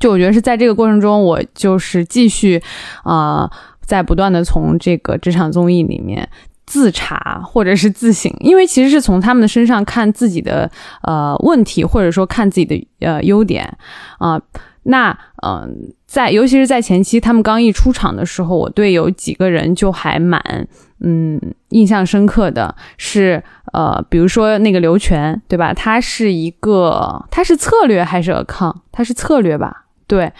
[0.00, 2.60] 就我觉得是在这个过程中，我就是继续
[3.04, 6.28] 啊，在不断的从这个职场综艺里面。
[6.66, 10.70] 自查或者是自省，因为其实是从他们的身上看自己的
[11.02, 13.76] 呃问题，或者说看自己的呃优点
[14.18, 14.40] 啊。
[14.86, 20.68] 那嗯，在尤其是在前期他们刚一出场的时候，我对有几个人就还蛮
[21.00, 25.72] 嗯印象深刻的，是呃比如说那个刘全，对吧？
[25.72, 28.76] 他是一个他是策略还是 account？
[28.92, 29.84] 他是策略吧？
[30.06, 30.30] 对。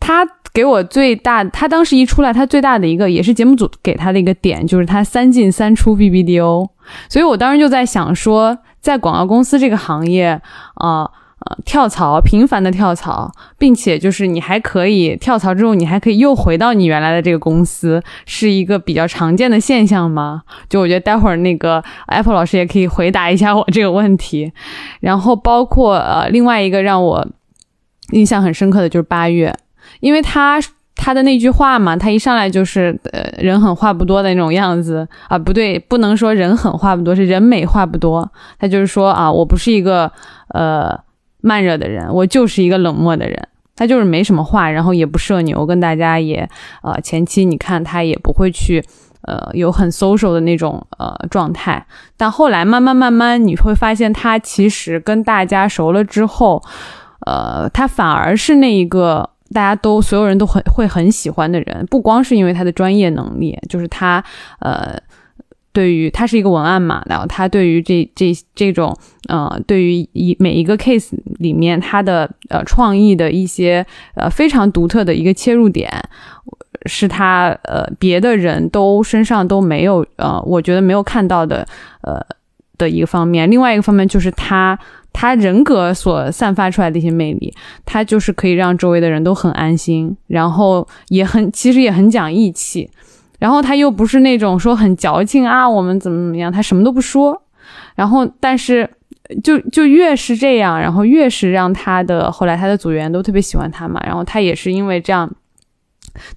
[0.00, 6.68] 他给我最大，他当时一出来，他最大的一个也是节目组给他的一个点，就是他三进三出 BBDO，
[7.08, 10.40] 所以我当时就在想说，在广告公司这个行业，
[10.74, 20.42] 啊呃，跳槽频繁的跳槽，并且就是你还可以跳槽之后，你还可以又回到你原来的这个公司，是一个比较常见的现象吗？
[20.68, 24.52] 就我觉得待会儿那个 Apple 老师也可以回答一下我这个问题，
[24.98, 27.28] 然后包括呃另外一个让我
[28.10, 29.54] 印象很深刻的就是八月。
[30.00, 30.60] 因为他
[30.94, 38.28] 他的那句话嘛，他一上来就是呃人狠话不多的那种样子啊，不对，不能说人狠话不多，是人美话不多。
[38.58, 40.10] 他就是说啊，我不是一个
[40.48, 40.98] 呃
[41.40, 43.48] 慢热的人，我就是一个冷漠的人。
[43.76, 46.48] 他就是没什么话，然后也不社牛，跟大家也
[46.82, 48.84] 呃前期你看他也不会去
[49.22, 56.60] 呃有很 social 的那种呃状态，但后来慢慢慢慢你会发现他其实跟大家熟了之后，
[57.24, 59.30] 呃他反而是那一个。
[59.52, 64.22] 大家都所有人都很会很喜欢的人，不光是因为他的专业能力，就是他
[64.60, 64.94] 呃，
[65.72, 68.94] 对于他是一个文案嘛，然后他对于这这这种
[69.28, 73.84] 呃，对于一每一个 case 里面他的呃创意的一些
[74.14, 75.90] 呃非常独特的一个切入点，
[76.86, 81.66] 是他呃别的人都身上都没有呃，我觉得没有看到的
[82.02, 82.20] 呃
[82.76, 83.50] 的一个方面。
[83.50, 84.78] 另外一个方面就是他。
[85.12, 87.52] 他人格所散发出来的一些魅力，
[87.84, 92.88] 他就是可以让周围的人都很安心，然后也很其实也很讲义气，
[93.38, 97.42] 然后他又不是那种说很矫情啊，我们怎么怎么样，他什么都不说，
[97.96, 98.88] 然后但是
[99.42, 105.28] 就 就越是这样，然后越是让他的后来他的组员都特别喜欢他嘛，然后他也是因为这样，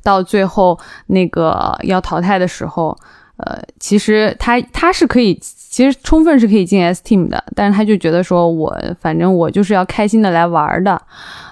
[0.02, 2.98] 到最后那个要淘汰的时候。
[3.44, 5.34] 呃，其实他他是可以，
[5.72, 11.02] 其实充分是可以进 S Team 的，但是他就觉得说，我反正我就是要开心的来玩的，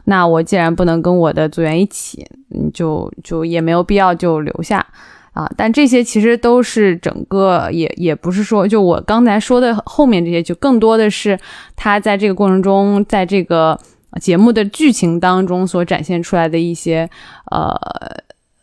[0.03, 4.85] 那我既然不能跟我的组员一起，嗯，就就也没有必要就留下
[5.31, 5.49] 啊。
[5.55, 11.39] 但这些其实都是整个也也不是说，就我刚才说的后面这些，就更多的是
[11.77, 13.79] 他在这个过程中，在这个
[14.19, 17.09] 节目的剧情当中所展现出来的一些
[17.49, 17.73] 呃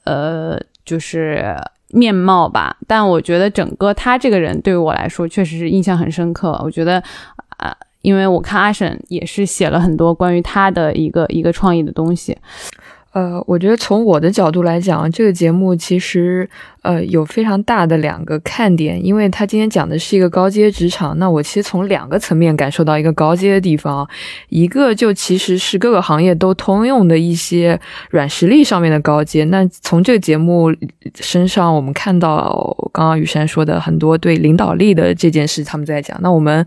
[0.05, 1.57] 呃，就是。
[1.97, 2.77] 面貌吧。
[2.87, 6.61] 但我觉得整个他这个人对于我来说确实是印象很深刻。
[6.63, 7.03] 我觉得
[7.57, 12.37] 啊，因为我看阿沈也是写了很多关于他的一个一个创意的东西。
[13.17, 16.47] 呃，我觉得从我的角度来讲，这个节目其实。
[16.83, 24.09] 呃，有非常大的两个看点，因为他今天讲的是一个高阶职场，那我其实从两个层面感受到一个高阶的地方，
[24.51, 27.77] 一个就其实是各个行业都通用的一些
[28.11, 29.43] 软实力上面的高阶。
[29.47, 30.73] 那从这个节目
[31.17, 32.55] 身上，我们看到
[32.93, 36.17] 刚刚雨山说的很多对领导力的这件事，他们在讲。
[36.23, 36.65] 那我们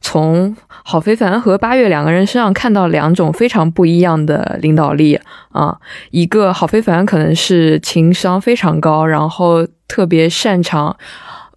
[0.00, 5.18] 从郝非凡和八月两个人身上看到两种非常不一样的领导力
[5.50, 5.78] 啊，
[6.10, 9.66] 一个郝非凡可能是情商非常高，然后。
[9.88, 10.94] 特别擅长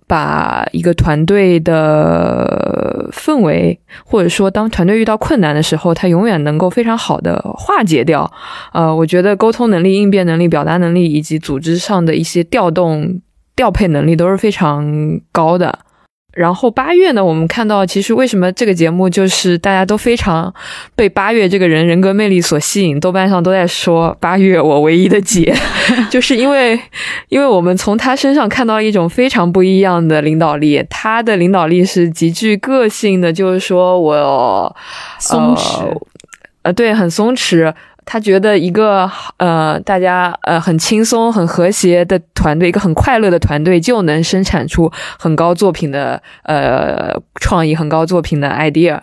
[0.08, 8.32] 把一个团队的氛围，或者说当团队遇到困难的时候，他永远能够非常好的化解掉。
[8.72, 13.20] 呃，我觉得沟通能力、应变能力、表达能力以及组织上的一些调动、
[13.54, 15.80] 调配能力都是非常高的。
[16.34, 20.54] 然后八月呢，我们看到其实为什么这个节目就是大家都非常
[20.96, 25.54] 被八月这个人人格魅力所吸引，豆瓣上都在说八月我唯一的姐，
[26.10, 26.80] 就是因为
[27.28, 34.76] 因为我们从他身上看到一种非常不一样的领导力，他的领导力是极具个性的，就是说我
[35.20, 35.98] 松弛，
[36.62, 37.74] 呃，对，很松弛。
[38.12, 49.00] 他觉得一个呃，大家呃很轻松、很和谐的团队，一个很快乐的团队，就能生产出很高作品的呃创意、很高作品的 idea。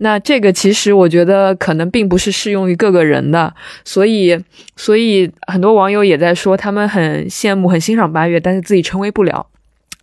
[0.00, 4.38] 那这个其实我觉得可能并不是适用于各个人的，所以
[4.76, 9.46] 所以很多网友也在说，他们很羡慕、很欣赏八月，但是自己成为不了。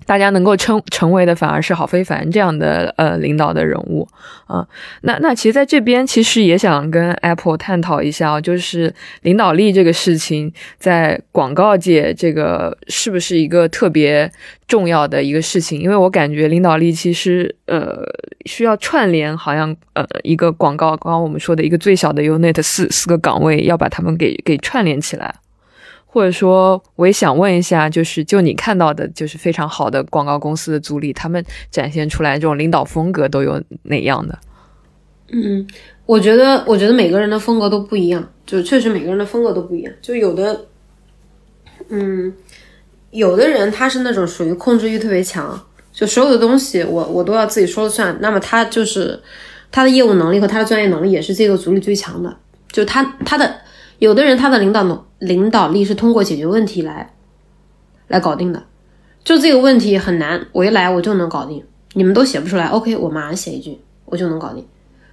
[0.05, 4.07] 大家能够称成为的反而是郝非凡这样的呃领导的人物
[4.45, 4.65] 啊，
[5.01, 14.31] 那那其实在这边其实也想跟 Apple 探讨一下，就是领导力这个事情在广告界这个是不是一个特别
[14.67, 15.81] 重要的一个事情？
[15.81, 18.01] 因为我感觉领导力其实呃
[18.45, 25.35] 需要串联，好像呃一个广告刚刚我们说的一个最小的 unit 四四个岗位，要把他们给给串联起来。
[26.18, 34.39] 或者说，我也想问一下，就是就你看到的，就是非常好的广告公司的组里，他们展现出来这种领导风格都有哪样的？
[35.32, 35.68] 嗯，
[36.07, 39.93] 我觉得，我觉得每个人的风格都不一样，就确实每个人的风格都不一样。
[40.01, 40.59] 就有的，
[41.89, 42.34] 嗯，
[43.11, 48.18] 有的人他是那种属于控制欲特别强，就所有的东西我我都要自己说了算。
[48.20, 49.22] 那么他就是
[49.72, 52.36] 他的业务能力和他的专业能力也是这个组里最强的，
[52.72, 53.66] 就他他的。
[53.99, 57.13] 有的人他的领导能领导力是通过解决问题来
[58.07, 58.63] 来搞定的，
[59.23, 64.65] 就这个问题很难，我一来我就能搞定，你们都写不出来，OK，我马上写一句，我就能搞定。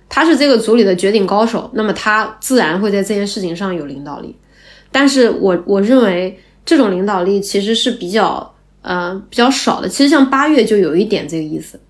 [0.08, 4.36] 他是这个组里的绝顶高手，那么他自然会在这件事情上有领导力。
[4.92, 9.88] 但是我我认为这种领导力其实是比较呃比较少的。
[9.88, 11.80] 其实像八月就有一点这个意思，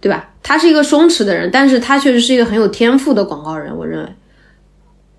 [0.00, 0.30] 对吧？
[0.42, 4.12] 他是一个松弛的人，但是他确实是一个很有天赋的广告人，我认为。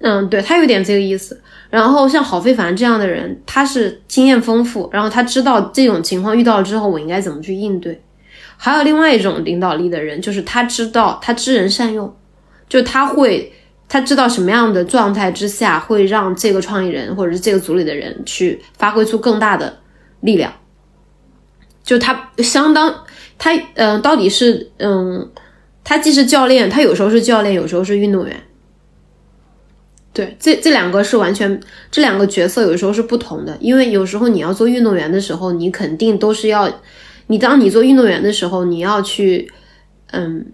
[0.08, 1.41] 嗯，对他有点这个意思。
[1.72, 7.99] 然后像郝非凡这样的人，他是经验丰富，然后他知道这种情况遇到了之后，我应该怎么去应对。
[8.56, 12.16] 还有另外一种领导力的人，就是他知道他知人善用，
[12.70, 13.51] 就他会
[13.89, 19.80] 他知道什么样的状态之下会让这个创意人或者是这个组里的人去发挥出更大的
[20.22, 20.53] 力量。
[21.84, 22.93] 就他相当
[23.39, 25.28] 他嗯，到底是嗯，
[25.84, 28.39] 他既是教练，他有时候是教练，有时候是运动员。
[30.16, 31.59] 对，这这两个是完全，
[31.91, 36.72] 这两个角色有时候是不同的，因为有时候你要做运动员的时候，你肯定都是要，
[37.28, 39.51] 你当你做运动员的时候，你要去，
[40.11, 40.45] 嗯，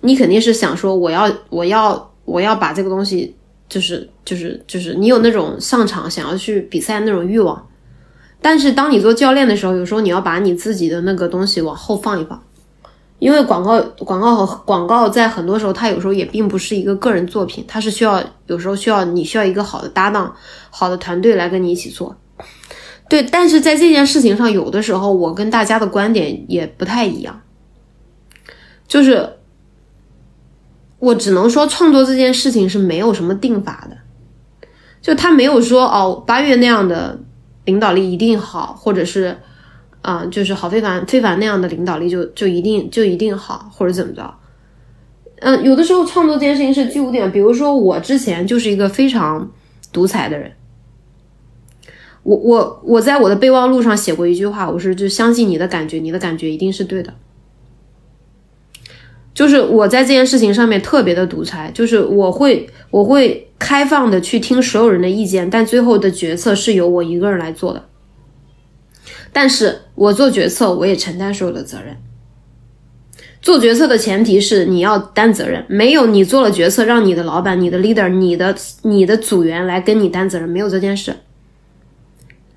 [0.00, 3.36] 你肯定是想说，我要，我要，我要把这个东西，
[3.68, 7.68] 就是就是就是你有那种上场想要去比赛那种欲望，
[8.42, 12.42] 但是当你做教练的时候，有时候你要把你自己的那个东西往后放一放。
[13.18, 20.36] 因为广告、广告和广告在很多时候，它有时候也并不是一个个人作品，它是需要有时候需要你需要一个好的搭档、
[20.68, 22.14] 好的团队来跟你一起做。
[23.08, 27.40] 对，但是在这件事情上，有的时候我跟大家的观点也不太一样，
[28.86, 29.38] 就是
[30.98, 33.96] 我只能说，创作这件事情是没有什么定法的，
[35.00, 37.18] 就他没有说哦，八月那样的
[37.64, 39.38] 领导力一定好，或者是。
[40.06, 44.32] 啊，就是郝非凡、非凡那样的领导力就就一定就一定好，或者怎么着？
[45.40, 47.30] 嗯，有的时候创作这件事情是巨无点。
[47.32, 49.50] 比如说我之前就是一个非常
[49.92, 50.52] 独裁的人，
[52.22, 57.12] 我我我在我的备忘录上写过一句话，我是就相信你的感觉，你的感觉一定是对的。
[59.34, 67.84] 就是我在这件事情上面特别的独裁，就是我会我会开放的去听所有人的意见，但最后的决策是由我一个人来做的。
[69.36, 71.94] 但是我做决策，我也承担所有的责任。
[73.42, 81.14] 做决策的前提是你要担责任，没有你做了决策，让你的老板、你的 leader、你的你的组员来跟你担责任，没有这件事。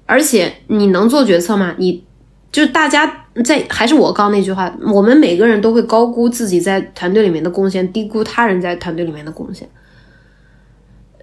[0.05, 1.75] 而且你能做决策吗？
[1.77, 2.05] 你
[2.49, 9.67] 就是大家在，还是我刚那句话，我们每个人都会高估自己在团队里面的贡献，低估他人在团队里面的贡献。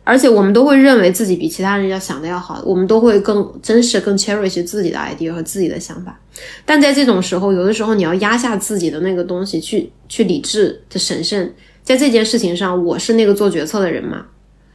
[0.08, 6.16] 而且我们都会认为自己比其他人要想的要好，我们都会更珍视、更 cherish 自己的 idea 和自己的想法。
[6.64, 11.52] 但在这种时候，有的时候你要压下自己的那个东西，去去理智的审慎。
[11.82, 14.26] 在这件事情上，我是那个做决策的人吗？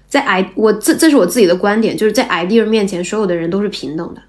[0.09, 4.21] 在 i 我这这是我自己的观点，就是在 idea 面前，所有的人都是平等的，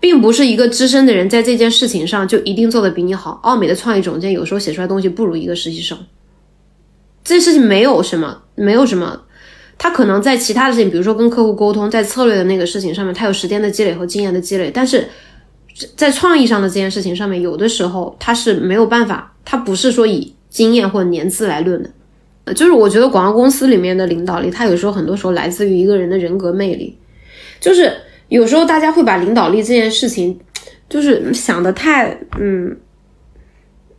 [0.00, 3.38] 并不是一个资深的人在这件事情上就一定做的比你好。
[3.44, 5.96] 奥美的创意总监有时候写出来东西不如一个实习生，
[7.22, 9.22] 这事情没有什么，没有什么。
[9.78, 14.70] 他可能在其他的事情，比如说跟客户沟通，在策略的那个事情上面，他有时间的积累和经验的积累。
[14.72, 15.06] 但是
[15.94, 22.54] 在创意上的这件事情上面，有的时候他是没有办法，他不是说以经验或年资来论的。
[22.54, 26.96] 就是我觉得广告公司里面的领导力，他有时候很多时候来自于一个人的人格魅力。
[27.60, 27.92] 就是
[28.28, 30.38] 有时候大家会把领导力这件事情，
[30.88, 32.76] 就是想的太，嗯，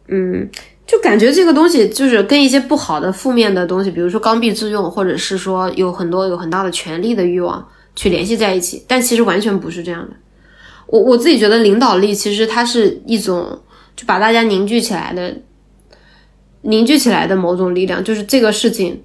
[0.07, 0.49] 嗯。
[0.88, 10.15] 就感觉这个东西就是跟一些不好的、负面的东西，比如说刚愎自用，或者是说有很多有很大的权力的欲望去联系在一起，但其实完全不是这样的。
[10.88, 13.59] 我我自己觉得领导力其实它是一种
[13.97, 15.35] 就把大家凝聚起来的、
[16.61, 19.03] 凝聚起来的某种力量，就是这个事情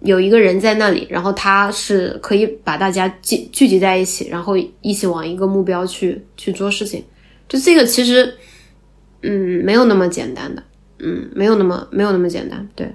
[0.00, 7.02] 有一个人在那里，然后他是可以把大家聚聚集在一起，然后一起往一个目标去去做事情。
[7.48, 8.34] 就这个其实
[9.22, 10.62] 嗯没有那么简单的。
[10.98, 12.66] 嗯，没有那么没有那么简单。
[12.74, 12.90] 对，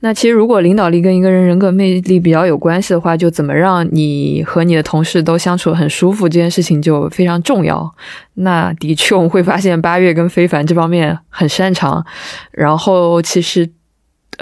[0.00, 7.94] 那其实如果领导力跟一个人人格魅力比较有关系的话，就怎么让你和你的同事都相处很舒服，这件事情就非常重要。
[8.34, 12.04] 那的确，我们会发现八月跟非凡这方面很擅长。
[12.50, 13.68] 然后，其实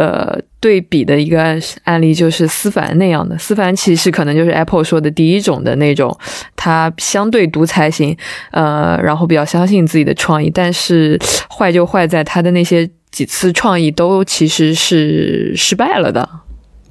[0.00, 1.42] 呃，对比的一个
[1.84, 3.36] 案例就是思凡那样的。
[3.36, 6.16] 思凡其实可能就是 Apple 说的第一种的那种，
[6.56, 8.16] 他相对独裁型，
[8.52, 11.18] 呃，然后比较相信自己的创意，但是。
[11.52, 16.26] 坏就坏在他的那些几次创意都其实是失败了的。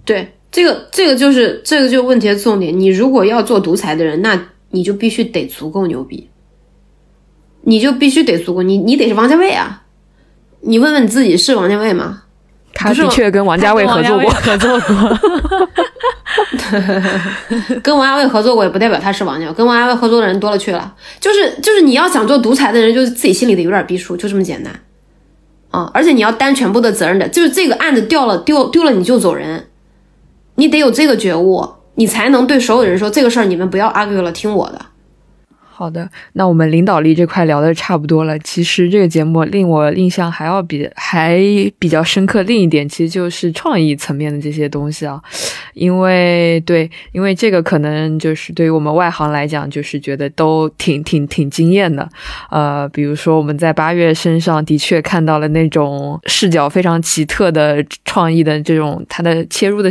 [0.06, 2.80] 对，这个这个就是这个就问题的重点。
[2.80, 4.40] 你如果要做独裁的人，那
[4.70, 6.30] 你就必须得足够牛逼，
[7.62, 9.82] 你就必须得足够，你你得是王家卫啊！
[10.62, 12.26] 你问问你自己是王家卫吗？
[12.80, 15.20] 他的确跟王家卫合作过，合作过。
[17.84, 20.96] 跟王家卫合作过也不代表他是王家卫，跟王家卫合作的人多了去了。
[21.20, 24.74] 就是就是你要想做独裁的人，就是自己心里得有点逼数，就这么简单
[25.72, 25.92] 啊！
[25.94, 29.68] 而且你要担全部的责任的，就是这个案子掉了丢丢了你就走人，
[30.56, 34.80] 你得有这个觉悟，你才能对所有人说这个事儿你们不要 argue 了，听我的。
[35.80, 38.38] 好的，那我们领导力这块聊的差不多了。
[38.40, 41.40] 其实这个节目令我印象还要比还
[41.80, 42.42] 比较深刻。
[42.42, 45.22] 另一点其实就是创意层面的这些东西啊，
[45.74, 52.06] 因为对，因为这个可能就是对于我们外行来讲，就是觉得都挺挺挺惊艳的。
[52.50, 59.90] 呃，比如说我们在八月身上的确看到了那种视角非常奇特的创意的这种它的切入的。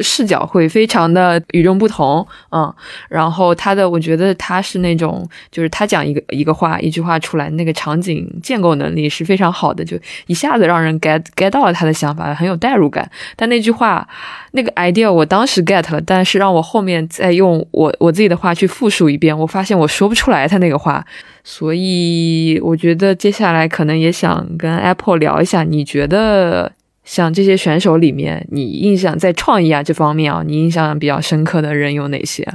[0.00, 2.72] 视角会非常的与众不同，嗯，
[3.08, 13.10] 然后他的，我觉得他是那种，就是他讲一个一个话，一句话出来，那个场景建构能力是非常好的，就一下子让人 get get 到了他的想法，很有代入感。
[13.34, 14.06] 但那句话，
[14.52, 21.04] 那个 idea 我当时 get 了，但是让我后面再用我我自己的话去复述一遍，我发现我说不出来他那个话，
[21.42, 26.70] 所以我觉得接下来可能也想跟 Apple 聊一下，你觉得？
[27.06, 32.46] 像这些选手里面，你印象在创意啊这方面啊，你印象比较深刻的人有哪些？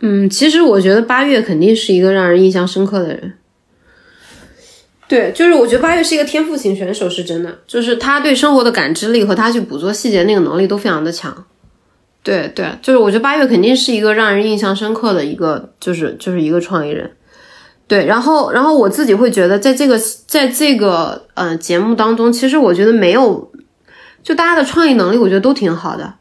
[0.00, 3.34] 嗯，其实我觉得八月肯定是一个让人印象深刻的人。
[5.06, 11.46] 对，就是我觉得八月是一个天赋型选手，是真的，就是他对生活的感知力和他去捕捉细节那个能力都非常的强。
[12.22, 17.10] 对对，就是我觉得八月肯定是一个让人印象深刻的一个，就是就是一个创意人。
[17.86, 23.47] 对，然后，然后我自己会觉得，在这个，在这个，呃，节目当中，其实我觉得没有，
[24.28, 26.12] 就大家的创意能力，我觉得都挺好的，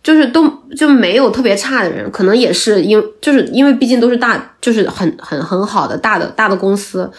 [0.00, 7.10] 就是都就没有特别差的人，可能也是因，就是因为毕竟都是大，就是很很很好的大的大的公司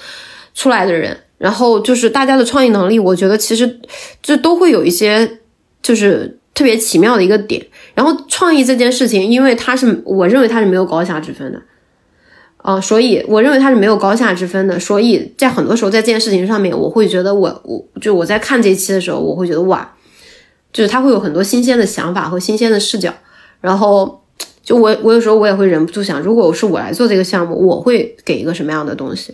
[0.53, 3.81] 出来的人，然后就是大家的创意能力，我觉得其实
[4.21, 5.39] 这都会有一些，
[5.81, 7.67] 就是特别奇妙的一个点。
[7.93, 11.61] 然后创意这件事情，因为它是，我认为它是没有高下之分的。
[12.59, 14.79] 啊，所以我认为它是没有高下之分的。
[14.79, 19.93] 所以在很多时候，在这件事情上面，我会觉得我我就我在看这一期的时候，我会觉得哇，
[20.73, 23.13] 就是他会有很多新鲜的想法和新鲜的视角。
[23.61, 24.21] 然后
[24.61, 29.33] 就我我有时候我也会忍不住想，如果是我来做这个项目，我会给一个什么样的东西？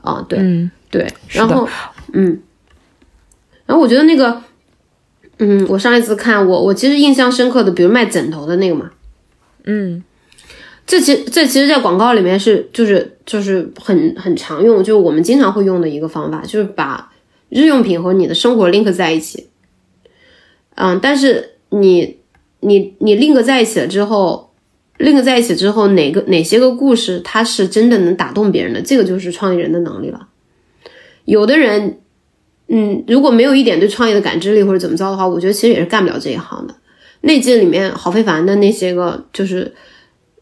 [0.00, 1.68] 啊，对，嗯，对，然后，
[2.12, 2.40] 嗯，
[3.66, 4.40] 然后我觉得那个，
[5.38, 8.90] 嗯，我上一次看我我其实印象深刻的，比如卖枕头的那个嘛，
[9.64, 10.04] 嗯，
[10.86, 17.10] 这其这其实，在广告里面是就是就是很很常用，就是我们经常会用的一个方法，就是把
[17.48, 19.48] 日用品和你的生活 link 在一起。
[20.76, 22.18] 嗯，但是你
[22.60, 24.54] 你你另个在一起了之后
[24.98, 28.80] 另个在一起之后，哪个哪些个故事它是真的能打动别人的？
[28.80, 30.28] 这个就是创意人的能力了。
[31.26, 32.00] 有的人，
[32.68, 36.74] 嗯，如果没有一点对创业的感知力或者怎么着的话，我觉得其实也是干不了这一行的。
[37.22, 39.74] 那季里面郝非凡的那些个就是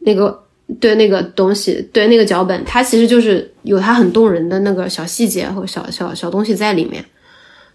[0.00, 0.44] 那个
[0.78, 7.04] 对那个东西，对那个脚本，它其实就是有它很动人的那个小细节和小小小东西在里面。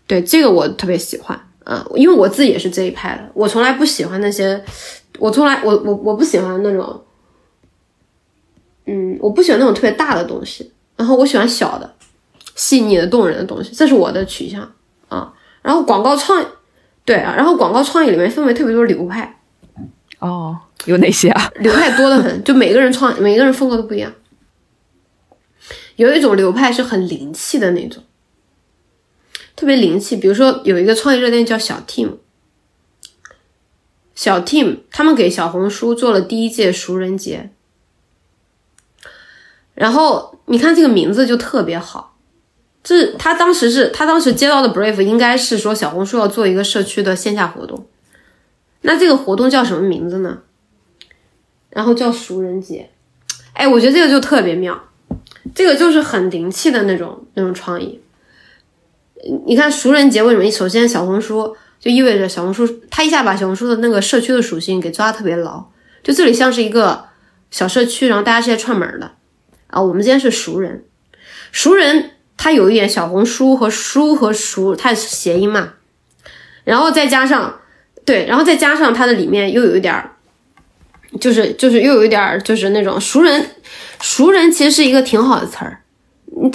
[0.07, 1.39] 对这个我特别喜欢。
[1.71, 4.59] 嗯，因为我自己也是这一派的，我从来不喜欢那些，
[5.19, 7.03] 我从来我我我不喜欢那种，
[8.87, 11.93] 嗯，我不喜欢那种特别大的东西，然后我喜欢小的、
[12.55, 14.71] 细腻的、动人的东西，这是我的取向
[15.09, 15.31] 啊。
[15.61, 16.43] 然后广告创，
[17.05, 19.39] 对啊，然后广告创意里面分为特别多流派，
[20.17, 21.51] 哦，有哪些啊？
[21.57, 24.11] 流派多的很，就每个人创，每个人风格都不一样。
[25.97, 28.01] 有一种流派是很灵气的那种。
[29.59, 32.11] 特别灵气，比如说有一个创业热店叫小 team，
[34.15, 37.49] 小 team 他们给小红书做了第一届熟人节，
[39.73, 42.15] 然后你看这个名字就特别好，
[42.81, 47.85] 这他当时是他当时接到的 brief 应该是说小红书要做一个社区的线下活动，
[48.83, 50.43] 那这个活动叫什么名字呢？
[51.69, 52.91] 然后叫熟人节，
[53.51, 54.81] 哎，我觉得这个就特别妙，
[55.53, 57.99] 这个就是很灵气的那种那种创意。
[59.45, 60.49] 你看熟人节为什么？
[60.49, 65.65] 首先，小红书就意味着小红书，它一下把小红书的那个社区的属性给抓特别牢。
[66.01, 67.05] 就这里像是一个
[67.51, 69.11] 小社区，然后大家是来串门的
[69.67, 69.81] 啊。
[69.81, 70.85] 我们今天是熟人，
[71.51, 75.73] 熟人它有一点小红书和书和熟，它谐音嘛。
[76.63, 77.59] 然后再加上
[78.05, 80.11] 对，然后再加上它的里面又有一点儿，
[81.19, 83.49] 就是就是又有一点儿就是那种熟人，
[83.99, 85.81] 熟人其实是一个挺好的词儿。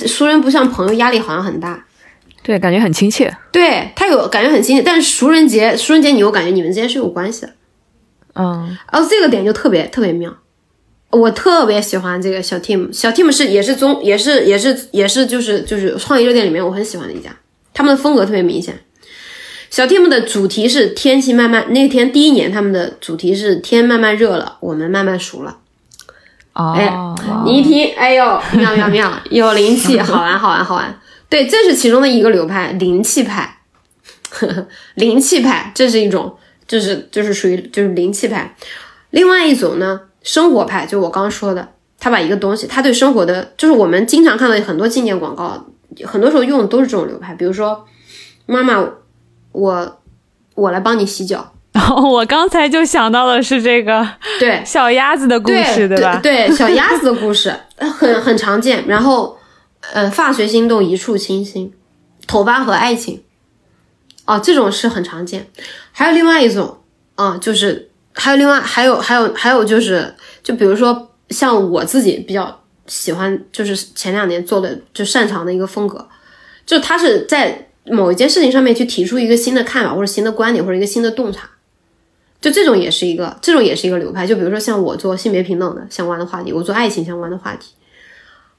[0.06, 1.84] 熟人不像朋友，压力好像很大。
[2.45, 3.34] 对，感觉很亲切。
[3.51, 7.53] 对他有感觉很亲切，但是熟人节，熟人节你又感觉你们之间是有关系的。
[8.34, 10.30] 嗯，然后这个点就特别特别妙，
[11.11, 17.30] 我特别喜欢这个小 team，小 team 是也是中也是也是也是就是就是创意热点里面我很喜欢的一家，
[17.72, 18.78] 他们的风格特别明显。
[19.70, 25.57] 小 team 的主题是天气慢慢，那天第一年他们的主题是天慢慢热了，我们慢慢熟了。
[26.53, 31.01] 哦，你一听，哎呦，妙妙妙，有灵气，好玩好玩好玩。
[31.29, 33.59] 对，这是其中的一个流派，灵气派，
[34.95, 36.37] 灵气派，这是一种，
[36.68, 38.55] 就是就是属于就是灵气派。
[39.11, 41.68] 另外一种呢，生活派，就我刚刚说的，
[41.99, 45.66] 他把一个东西，他对生活的，就是我们经常看到很多纪念广告，
[46.05, 47.35] 很多时候用的都是这种流派。
[47.35, 47.85] 比如说，
[48.47, 48.89] 妈妈，
[49.51, 50.01] 我
[50.55, 51.53] 我来帮你洗脚。
[52.12, 54.07] 我刚才就想到的是这个，
[54.39, 56.20] 对小鸭子的故事，对吧？
[56.22, 58.87] 对，小鸭子的故事 很很常见。
[58.87, 59.37] 然后。
[59.93, 61.72] 呃，发随心动，一触倾心，
[62.26, 63.22] 头发和爱情，
[64.24, 65.49] 哦，这种是很常见。
[65.93, 66.78] 还有另外一种，
[67.14, 76.09] 啊，就是还有另外还有还有还有就是，就比如说像我自己比较喜欢，就是前两年做的就擅长的一个风格，
[76.66, 81.49] 就他是在某一件事情上面去提出一个新的看法或者新的观点或者一个新的洞察，
[82.41, 84.26] 就这种也是一个，这种也是一个流派。
[84.26, 87.74] 就比如说像我做性别平等的相关的话题，我做爱情相关的话题。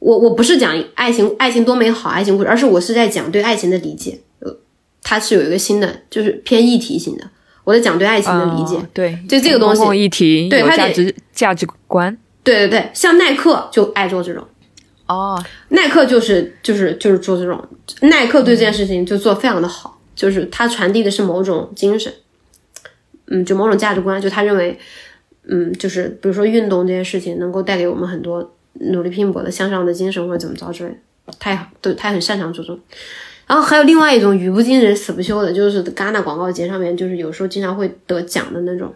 [0.06, 4.20] 我我不是讲爱情，爱情多美好，爱情故事，而是我是在讲对爱情的理解。
[4.38, 4.56] 呃，
[5.02, 7.28] 它是有一个新的，就是偏议题型的。
[7.64, 14.46] 我在讲对爱情的理解，对，就这个东西，议题，对它价值价值观，对对对，像耐克就爱做这种。
[15.08, 17.68] 哦，耐克就是就是就是做这种，
[18.02, 22.14] 耐克对这件事情就做非常的好，就是他传递的是某种精神，
[23.26, 24.78] 嗯，就某种价值观，就他认为，
[25.48, 28.52] 嗯，就是比如说运动这件事情能够带给我们很多。
[28.80, 30.90] 努力拼搏的向上的精神或者怎么着之类
[31.26, 32.80] 的，他也对他也很擅长这种。
[33.48, 38.94] 然后还有另外一种语不惊人死不休的，就是戛纳广告节上面，就是有时候经常会得奖的那种。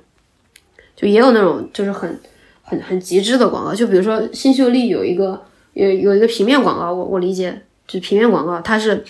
[0.95, 2.19] 就也有那种就是很
[2.61, 5.41] 很很极致的广告，就比如说新秀丽有一个
[5.73, 9.03] 有有一个平面广告，我我理解就平面广告，它是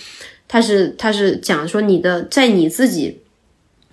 [0.47, 3.21] 它是它是讲说你的在你自己，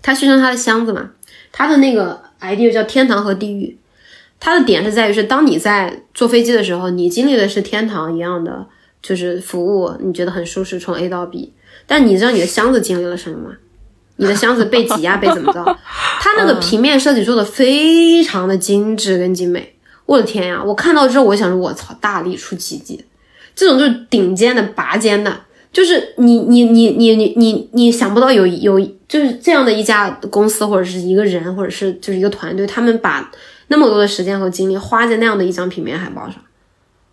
[0.02, 1.12] 它宣传它的箱子嘛，
[1.52, 3.78] 它的那个 idea 叫天堂和地狱。
[4.38, 8.66] 它的点是在于，是当你在坐飞机的时候，你经历的是天堂一样的，
[9.02, 11.52] 就是服务，你觉得很舒适，从 A 到 B。
[11.86, 13.56] 但你知道你的箱子经历了什么吗？
[14.16, 15.62] 你的箱子被挤压被怎么着？
[16.20, 19.74] 它那个平面设计做的非常的精致跟精美，
[20.06, 20.62] 我的天呀！
[20.64, 23.04] 我看到之后，我想说，我操，大力出奇迹，
[23.54, 33.30] 这种就是顶尖的拔尖的，就是你你你你你你你想不到有有就是这样的一家公司或者是一个人或者是就是一个团队，他们把
[33.68, 36.36] 那么多的时间和精力花在那样的一张平面海报上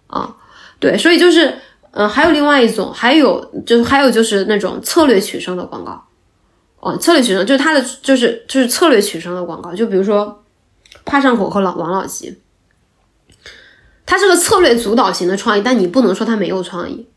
[0.07, 0.35] 啊，
[0.79, 1.57] 对，所以就是
[1.91, 6.05] 嗯，还有另外一种，还有就是还有就是那种策略取胜的广告。
[6.79, 9.73] 哦，策略取胜就是它的，就是就是策略取胜的广告。
[9.73, 10.43] 就比如说，
[11.05, 12.37] 怕上口和老王老吉，
[14.05, 17.07] 他是个策略主导型的创意，但你不能说他没有创意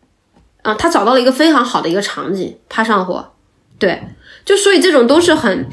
[0.62, 0.72] 啊。
[0.74, 3.32] 他找到了一个非常好的一个场景，怕上火，
[3.76, 4.00] 对，
[4.44, 5.68] 就所以这种都是很，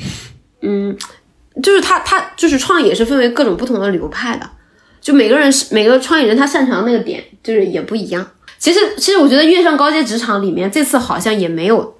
[0.61, 0.97] 嗯，
[1.61, 4.49] 就是他他就是创业也是分为各种不同的流派的，
[4.99, 8.25] 就每个人是每个创业人他擅长的那个点就是也不一样。
[8.57, 11.95] 其实其实我觉得跃上高阶职场里面这次好像也没有。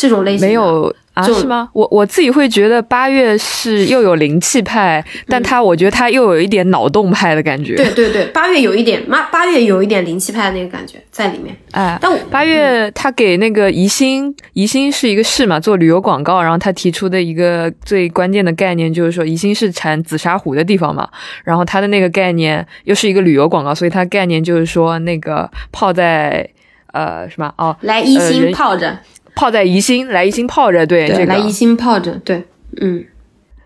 [0.00, 1.22] 这种类型没有啊？
[1.22, 1.68] 是吗？
[1.74, 7.76] 我我自己会觉得八月是又有灵气派，但他我觉得他又有一点脑洞派的感觉。
[7.76, 11.54] 对对对，八月有一点，八八月有一点灵气派的那个感觉在里面。
[11.72, 21.06] 哎，但八月他给那个宜兴，宜兴是一个市嘛，做旅游广告，然后他提出的一个最关键的概念就是说，宜兴是产紫砂壶的地方嘛，
[21.44, 26.48] 然后他的那个概念又是一个旅游广告，所以他概念就是说那个泡在
[26.92, 28.98] 呃什么哦，来宜兴泡着。
[29.40, 32.44] 泡在宜兴，来宜兴泡着，对，这个来宜兴泡着，对，
[32.78, 33.02] 嗯。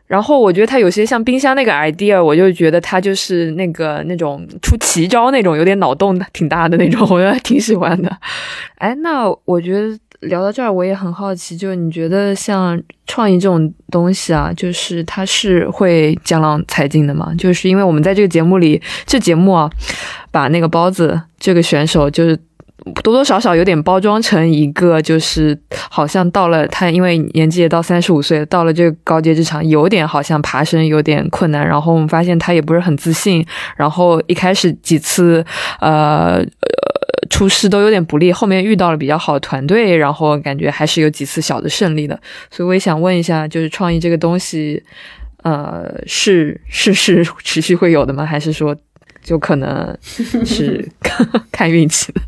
[0.06, 8.16] 然后我觉得他有些像冰箱那个 idea，我就觉得他就是那个那种出奇招那种，有点脑洞挺大的那种， 我觉得挺喜欢的。
[8.76, 17.34] 哎，那我觉得聊到这儿，我也很好奇，就是你觉得像创意这种东西啊，就是它是会江郎才尽的吗？
[17.36, 19.68] 就是因为我们在这个节目里，这节目啊，
[20.30, 22.38] 把那个包子这个选手就是。
[23.02, 25.58] 多多少少有点包装成一个，就是
[25.88, 31.66] 好像到了他，因为年纪也到三十五岁，到了这个高阶职场，有点好像爬升有点困难。
[31.66, 33.46] 然后我们发现他也不是很自信，
[33.76, 35.44] 然后一开始几次
[35.80, 36.44] 呃呃
[37.30, 42.20] 出师都有点不利，后面遇到了比较好的团队，然后感觉还是有几次小的胜利的。
[42.50, 44.82] 所以我也想问一下，就是创意这个东西，
[45.42, 48.26] 呃，是是是持续会有的吗？
[48.26, 48.76] 还是说
[49.24, 50.88] 就可能 是
[51.50, 52.20] 看运气的？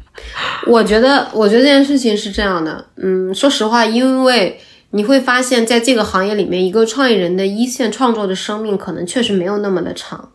[0.66, 4.58] 我觉得，我觉得这件事情是这样的，嗯，说实话，因为
[4.90, 10.30] 你会发现在这个行业里面，一个创意人的一线创作的生命可能确实没有那么的长，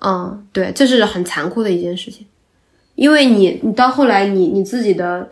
[0.00, 2.26] 嗯，对，这是很残酷的一件事情，
[2.94, 5.30] 因为你，你到后来，你你自己的，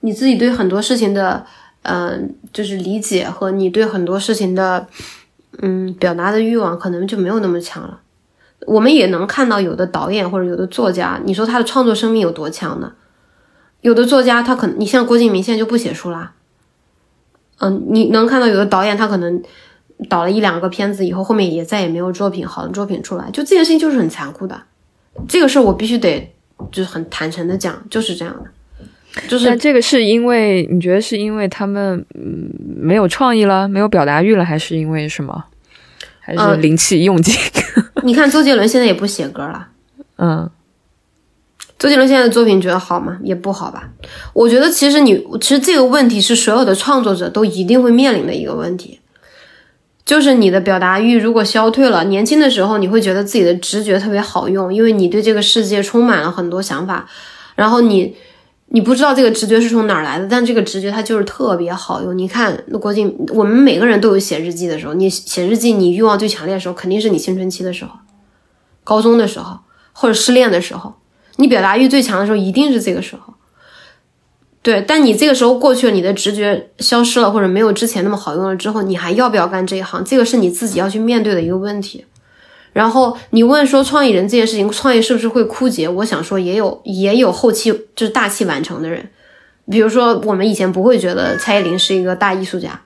[0.00, 1.46] 你自己对很多事情的，
[1.82, 4.88] 嗯，就是理解和你对很多事情的，
[5.62, 8.00] 嗯，表达的欲望可能就没有那么强了。
[8.66, 12.92] 我们也能看到有的导演或者有的作家，你说他的创作生命有多强呢？
[13.80, 16.32] 有的作家他可能，你像郭敬明现在就不写书啦。
[17.58, 19.42] 嗯，你能看到有的导演他可能
[20.08, 24.62] 导了一两个片子以后，后面也再也没有作品好的作品出来，就这件事情就是很残酷的。
[25.26, 26.32] 这个事儿我必须得
[26.70, 28.50] 就是很坦诚的讲，就是这样的。
[29.28, 35.44] 就是这个是因为你觉得是因为他们嗯没有创意了，没有表达欲了，还是因为什么？
[36.20, 37.34] 还是灵气用尽？
[38.04, 39.68] 你看周杰伦现在也不写歌了，
[40.18, 40.50] 嗯，
[41.78, 43.18] 周杰伦现在的作品觉得好吗？
[43.22, 43.90] 也不好吧。
[44.32, 49.00] 我觉得其实你其实这个问题是所有的创作者都一定会面临的一个问题，
[50.04, 52.04] 就是你的表达欲如果消退了。
[52.04, 57.08] 年轻的时候你会觉得自己的直觉特别好用，因为你对这个世界充满了很多想法，
[57.54, 58.16] 然后你。
[58.72, 62.16] 你不知道这个直觉是从哪儿来的，但这个直觉它就是特别好用。
[62.16, 64.94] 你看，那郭靖，我们每个人都有写日记的时候。
[64.94, 67.90] 你写日记，你欲望最强烈的时候，肯定是你青春期的时候，
[68.84, 69.58] 高中的时候，
[69.92, 70.94] 或者失恋的时候。
[71.36, 73.34] 你表达欲最强的时候，一定是这个时候。
[74.62, 80.04] 对，但你这个时候过去了，你的直觉消失了，或者没有之前那么好用了之后，你还要不要干这一行？
[80.04, 82.04] 这个是你自己要去面对的一个问题。
[82.72, 85.88] 然后你问说创意人这件事情，创业是不是会枯竭？
[85.88, 89.10] 我想说也有，也有后期就是大器晚成的人，
[89.70, 92.82] 比如说我们以前不会觉得蔡依林是一个大艺术家，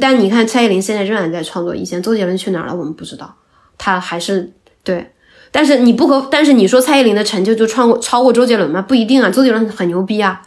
[0.00, 1.74] 但你看蔡依林现在仍然在创作。
[1.74, 2.74] 以前周杰伦去哪儿了？
[2.74, 3.34] 我们不知道，
[3.78, 5.10] 他还是对。
[5.50, 8.82] 但是你不可，但是你说蔡依林的成就就创过超过周杰伦吗？
[8.82, 10.42] 不一定啊，周杰伦很牛逼啊，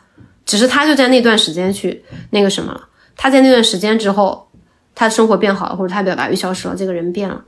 [0.46, 2.90] 只是他就在那段时间去那个什么了。
[3.16, 4.50] 他在那段时间之后，
[4.94, 7.42] 他生活变好了，或者他表达欲消失了，这个人变了。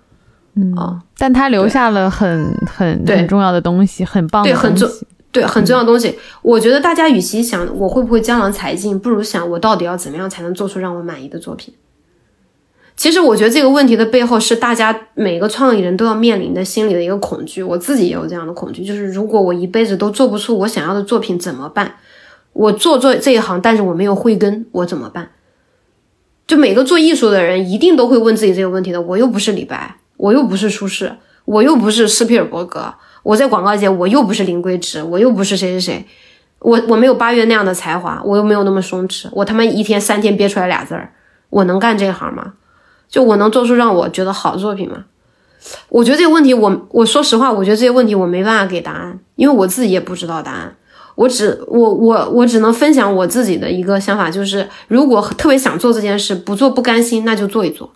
[0.56, 6.18] 嗯，但他留下了很很很重要的东西，很棒的东西，对很重要的东西。
[6.42, 11.74] 我觉得大家与其想我会不会江郎才尽，不如想我到底要怎么样才能做出让我满意的作品。
[12.98, 17.64] 其实我觉得这个问题的背后是大家每个创意人都要面临的心理的一个恐惧。
[17.64, 21.94] 我自己也有这样的恐惧，就是如果我一辈子都做不出我想要的作品怎么办？
[22.52, 25.30] 我做做这一行，但是我没有慧根，我怎么办？
[26.46, 29.00] 就每个做艺术的人一定都会问自己这个问题的。
[29.00, 31.14] 我又不是李白，我又不是苏轼，
[31.46, 32.94] 我又不是斯皮尔伯格，
[33.24, 36.06] 我在广告界我又不是林规直，我又不是谁谁谁，
[36.60, 41.14] 我我没有八月那样的才华，我又没有那么松弛，我他妈一天三天憋出来俩字儿，
[41.50, 42.54] 我能干这行吗？
[43.08, 45.06] 就我能做出让我觉得好的作品吗？
[45.88, 50.76] 我觉得这个问题，我我说实话，我觉得这些问题我没办法给答案，因为我自己也不知道答案。
[51.16, 57.92] 我只我我我只能分享我自己的一个想法，就是如果特别想做这件事，不做不甘心，那就做一做。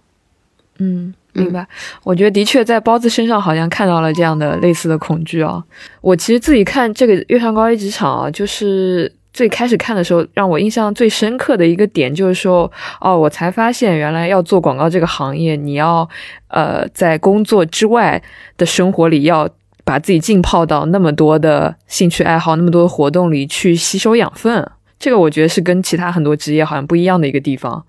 [0.80, 1.68] 嗯，明白。
[2.04, 5.64] 我觉得的确在包子身上好像看到了这样的类似的恐惧啊。
[6.02, 9.12] 我其实自己看这个《月上高一职场》啊，就是。
[9.34, 12.72] 最开始看的时候，让我印象最深刻的一个点就是说，
[13.02, 16.08] 哦，我才发现原来要做广告这个行业，你要，
[16.50, 18.22] 呃，在工作之外
[18.58, 19.50] 的生活里，要
[19.84, 24.70] 把自己浸泡到那么多的兴趣爱好、那么多的活动里去吸收养分。
[25.00, 27.84] 这个我觉得是跟其他很多职业好像不一样的一个地方。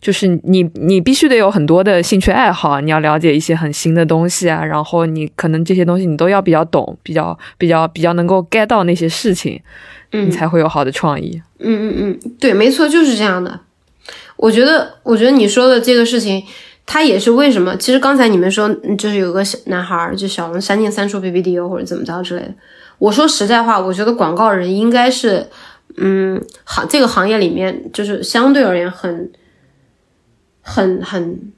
[0.00, 9.60] 就是你，你必须得有很多的兴趣爱好，你要了解一些很新的东西啊，然后你可能这些东西你都要比较懂，比较比较比较能够 get 到那些事情，
[10.12, 11.42] 嗯，你才会有好的创意。
[11.58, 13.60] 嗯嗯嗯，对，没错，就是这样的。
[14.36, 16.44] 我觉得，我觉得你说的这个事情，
[16.86, 17.76] 它也是为什么？
[17.76, 22.54] 其实刚才你们说，就是有个小男孩，就小龙三进三出 BBDO 或者怎么着之类的。
[22.98, 25.48] 我说实在话，我觉得广告人应该是，
[25.96, 29.28] 嗯，行这个行业里面，就是相对而言很。
[30.68, 31.52] 很很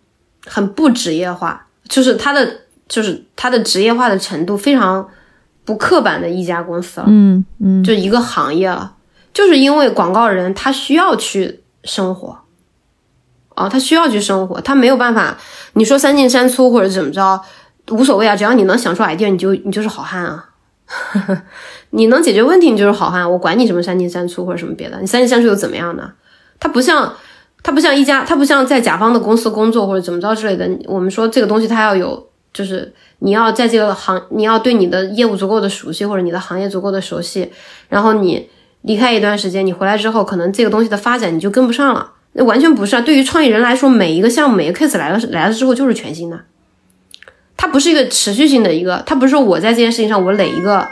[0.47, 2.49] 很不职业化，就是他的
[2.89, 5.09] 就是他的职业化的程度非常
[5.65, 8.95] 不刻板的一家公司了，嗯嗯，就一个行业了，
[9.35, 12.39] 就是因为广告人他需要去生活，
[13.57, 15.37] 哦，他需要去生活，他没有办法，
[15.73, 17.41] 你说三进三出或者怎么着
[17.91, 20.49] 无所谓啊，只要你能想出 idea，你就你就是好汉啊，
[21.91, 26.13] 你能解决问题你就是好汉，我管你什么三进三出或者什么别的，你三进三出又怎么样呢？
[26.61, 27.13] 他不像。
[27.63, 30.69] 它不像一家，它不像在甲方的公司工作或者怎么着之类的。
[30.87, 37.51] 我们说这个东西它要有，就是你要在这个行，你要对你的业务足够的熟悉，或者你的行业足够的熟悉。
[37.89, 38.49] 然后你
[38.83, 42.13] 离开一段时间，你回来之后，可能这个东西的发展你就跟不上了。
[42.33, 43.01] 那完全不是啊！
[43.01, 46.41] 对于创意人来说，每一个项目、每个 case 来了来了之后就是全新的。
[47.57, 50.87] 它不是一个持续性的一个，它不是说我在这件事情上我垒一个，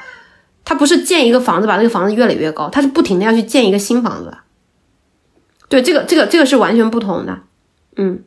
[0.65, 4.37] 它不是建一个房子把这个房子越垒越高，它是不停的要去建一个新房子。
[5.69, 7.39] 对，这个这个这个是完全不同的，
[7.97, 8.19] 嗯，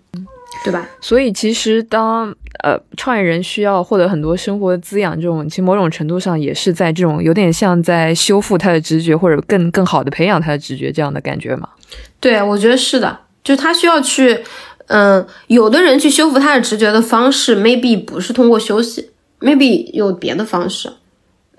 [0.64, 0.88] 对吧？
[1.02, 2.34] 所以其实当
[2.64, 11.68] 呃创业人需要获得很多生活的滋养，这种其实某种程度上也是在这种有点像在修复他的直觉，或者更更好的培养他的直觉这样的感觉嘛？
[12.20, 14.44] 对，我觉得是的，就是他需要去，
[14.88, 20.92] 嗯，有的人去修复他的直觉的方式，maybe 不是通过休息，maybe 有别的方式。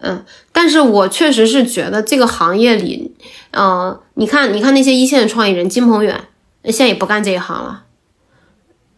[0.04, 3.14] 嗯，但是我确实是觉得这个行业里，
[3.52, 6.20] 嗯，你看，你看那些一线的创意人，金鹏远
[6.64, 7.84] 现在也不干这一行了，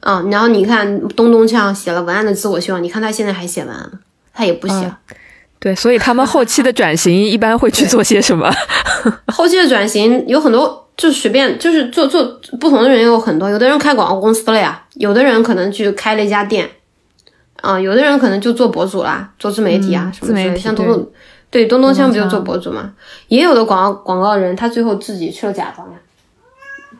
[0.01, 3.93] 嗯，然后你看东东锵写了文案的自我修养，你看他现在还写文案
[4.33, 4.99] 他也不写了。
[5.59, 8.51] 对，所以他们后期的转型一般会去做些什么？
[9.27, 12.25] 后期的转型有很多，就随便就是做做
[12.59, 16.71] 不同的人有很多，有的人开广告公司了呀，有的人可能去开了一家店。
[17.65, 21.11] 啊，有的人可能就做博主啦，做自媒体啊什么之类的，像东东，
[21.51, 22.93] 对东东锵不就做博主嘛？
[23.29, 25.97] 也有的广告广告人，他最后自己去了甲方呀，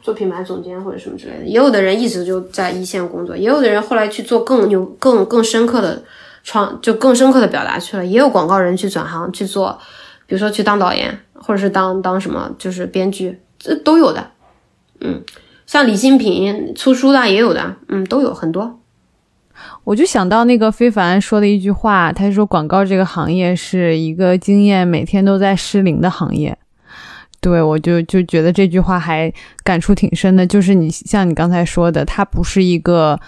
[0.01, 1.45] 做品牌总监或者什么之类的。
[1.45, 6.03] 也有的人一直就在一线工作，也有的人后来去做更牛、更更深刻的
[6.43, 8.07] 创，就更深刻的表达去了。
[8.07, 9.79] 也有广告人去转行去做，
[10.27, 14.31] 比如说去当导演，或者是当当什么，就是编剧，这都有的。
[15.01, 15.23] 嗯，
[15.67, 18.81] 像李新平出书的也有的，嗯，都有很多。
[19.85, 26.57] 我就想到那个非凡说的一句话，他说广告这个行业是一个经验每天都在失灵的行业。
[27.41, 29.33] 对我就就觉得这句话还
[29.63, 33.21] 感触挺深的，就是你像你刚才说的，它不是一个。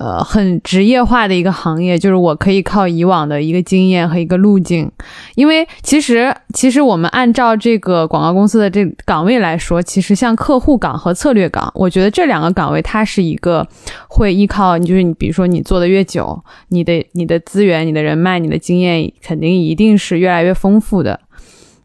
[0.00, 4.90] 呃，很职业化的一个行业，就是我可以靠以往的一个经验和一个路径，
[5.34, 13.68] 因为其实其实我们按照这个广告公司的这岗位来说，其实像客户岗和策略岗，我觉得这两个岗位它是一个
[14.08, 21.20] 会依靠，你就是你比如说你做的越久，你的你的资源、你的人脉、你的经验肯定一定是越来越丰富的。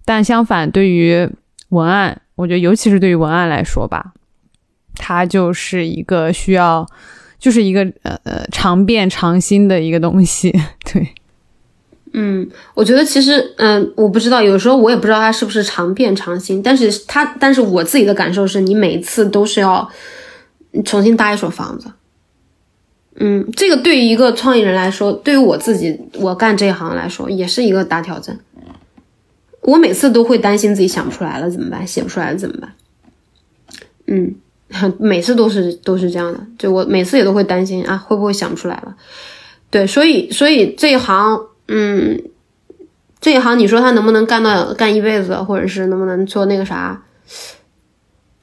[0.06, 1.30] 但相反，对于
[1.68, 4.14] 文案，我觉得尤其是对于文案来说吧，
[4.96, 6.88] 它就是一个需要。
[7.46, 10.52] 就是一个呃呃常变常新的一个东西，
[10.92, 11.08] 对，
[12.14, 19.88] 嗯，我觉得其实嗯，我不知道，有时候我也不知道它是不是常变常新，但是它，但是我自己的感受是，你每次都是要
[20.84, 21.92] 重新搭一所房子，
[23.18, 28.40] 嗯，这个对于一个创意人来说，对于我自己，我干这一行来说，也是一个大挑战，
[29.62, 32.74] 我每次都会担心自己想不出来了怎么办，写不出来了怎么办？
[34.08, 34.34] 嗯，
[35.00, 38.96] 每次都是都是这样的，就我每次也都会担心啊，会不会想不出来了？
[39.70, 42.22] 对，所以所以这一行，嗯，
[43.20, 47.04] 这一行你说他能不能干到干一辈子，或者是能不能做那个啥？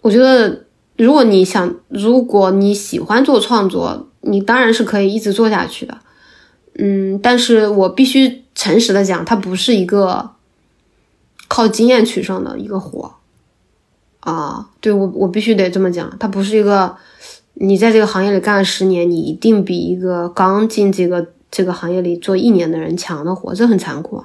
[0.00, 0.64] 我觉得，
[0.96, 5.98] 如果你想，如果你喜欢做创作，你当然是可以一直做下去的。
[6.74, 10.30] 嗯，但是我必须诚实的讲，它不是一个
[11.48, 13.14] 靠经验取胜的一个活
[14.22, 14.68] 啊。
[14.80, 16.96] 对我，我必须得这么讲，它不是一个
[17.54, 24.24] 你在这个行业里干了十年，你一定比一个刚进这个这个行业里做一年的人强的活，这很残酷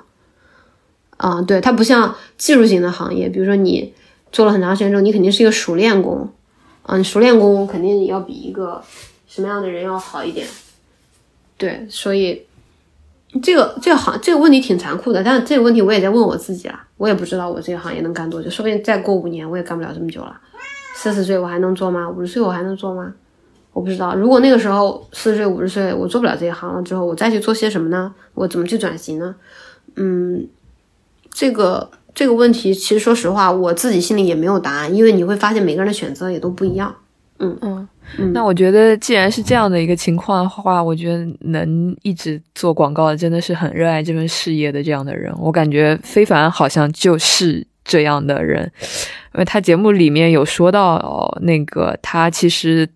[1.18, 1.42] 啊。
[1.42, 3.94] 对，它不像技术型的行业，比如说你。
[4.30, 6.30] 做了很长时间之后，你肯定是一个熟练工，
[6.84, 8.84] 啊，你熟练工肯定要比一个
[9.26, 10.46] 什么样的人要好一点，
[11.58, 12.44] 对，所以
[13.42, 20.40] 这个这个行这个问题挺残酷的，但是这个问题我也在问我自己啦，我也不知道我这个行业能干多久，说不定再过五年我也干不了这么久了，
[20.96, 22.10] 四十岁我还能做吗？
[22.10, 23.14] 五十岁我还能做吗？
[23.74, 28.14] 我不知道，如果那个时候四十岁五十岁我做不了这一行了之后，我再去做些什么呢？
[28.34, 29.36] 我怎么去转型呢？
[29.96, 30.48] 嗯，
[31.32, 31.90] 这个。
[32.16, 36.96] 这个问题其实说实话，我自己心里也没有答案，因为你会发现每个人的选择也都不一样。
[37.38, 37.88] 嗯嗯，
[38.34, 45.34] 那我觉得既然是这样的一个情况的话，我觉得能一直做广告的真的是很热爱这份事业的这样的人。
[45.38, 48.64] 我感觉非凡好像就是这样的人，
[49.34, 52.88] 因为他节目里面有说到，那个他其实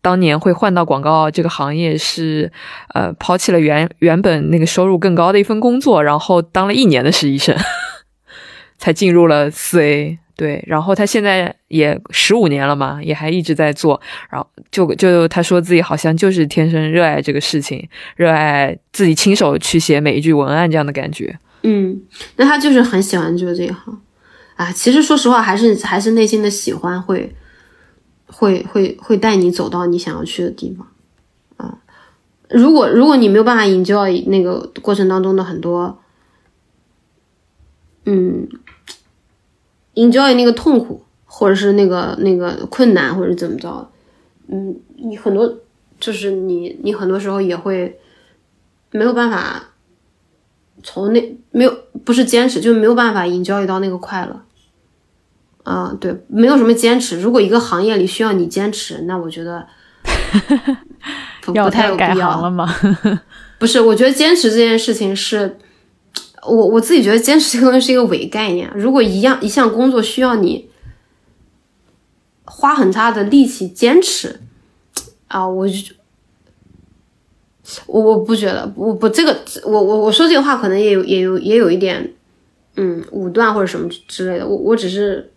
[0.00, 2.50] 当年会换到广告这个行业是，
[2.94, 7.56] 呃，抛弃了原原本那个收入更高的一份工作，然后当了一年的实习生。
[8.76, 21.38] 才进入了四 A，对，然后他现在也十五年了嘛，也还一直在做，然后就就他说自己好像就是天生热爱这个事情，热爱自己亲手去写每一句文案这样的感觉。
[21.62, 22.02] 嗯，
[22.34, 24.00] 那他就是很喜欢做这一行
[24.56, 24.72] 啊。
[24.72, 27.32] 其实说实话，还是还是内心的喜欢会
[28.26, 30.88] 会会会带你走到你想要去的地方
[31.58, 31.78] 啊。
[32.50, 36.00] 如果如果你没有办法 enjoy 那个过程当中的很多，
[38.06, 38.48] 嗯。
[39.94, 43.90] Enjoy 那个痛苦，或者是那个那个困难，或者怎么着，
[44.48, 45.58] 嗯，你很多
[46.00, 47.98] 就是你你很多时候也会
[48.90, 49.62] 没有办法
[50.82, 54.40] 从那没有不是坚持，就没有办法 enjoy 到那个快乐
[55.62, 57.20] 啊，对，没有什么坚持。
[57.20, 59.66] 如果一个行业里需要你坚持，那我觉得
[61.42, 62.68] 不不太有必要了吗？
[63.58, 65.58] 不是，我觉得坚持这件事情是。
[66.46, 68.70] 我我自己觉得坚持这个东西是一个伪概念。
[68.74, 70.68] 如果一样一项工作需要你
[72.44, 74.40] 花很大的力气坚持
[75.28, 75.94] 啊，我就
[77.86, 82.12] 我我不觉得，我不这个我我我说这个话可能也有也有也有一点
[82.76, 84.46] 嗯武断或者什么之类的。
[84.46, 85.32] 我我只是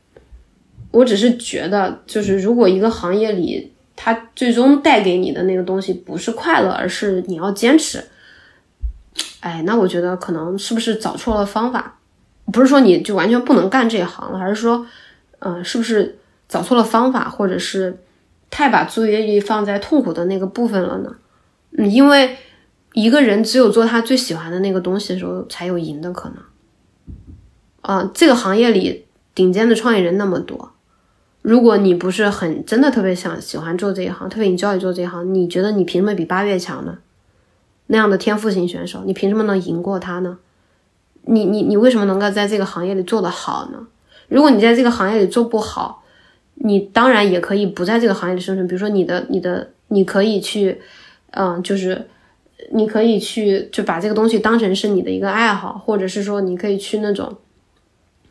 [0.91, 8.03] 我只是觉得，就是如果一个行业里它最终带给你的那个东西不是快乐，而是你要坚持。
[9.39, 11.99] 哎，那我觉得可能是不是找错了方法？
[12.51, 14.85] 不是说你就完全不能干这一行了，而是说，
[15.39, 16.17] 嗯，是不是
[16.47, 17.99] 找错了方法，或者是
[18.49, 21.15] 太把注意力放在痛苦的那个部分了呢？
[21.77, 22.37] 嗯，因为
[22.93, 26.37] 一个人只有做他最喜欢的那个东西的时候，才有赢的可能。
[27.81, 30.71] 啊，这个行业里顶尖的创业人那么多，
[31.41, 36.97] 如果你不是很真的特别想喜欢做这一行，特别你教育做这一行，你觉得你凭什么比八月强呢？
[37.87, 40.37] 那样的天赋型选手，你凭什么能赢过他呢？
[41.29, 43.87] 你你你为什么能够在这个行业里做得好呢？
[44.29, 46.03] 如果你在这个行业里做不好，
[46.55, 48.67] 你当然也可以不在这个行业里生存。
[48.67, 50.81] 比如说你的你的你可以去，
[51.31, 52.07] 嗯，就是
[52.71, 57.37] 你可以去就把这个东西当成是你的一个爱好，或者是说你可以去那种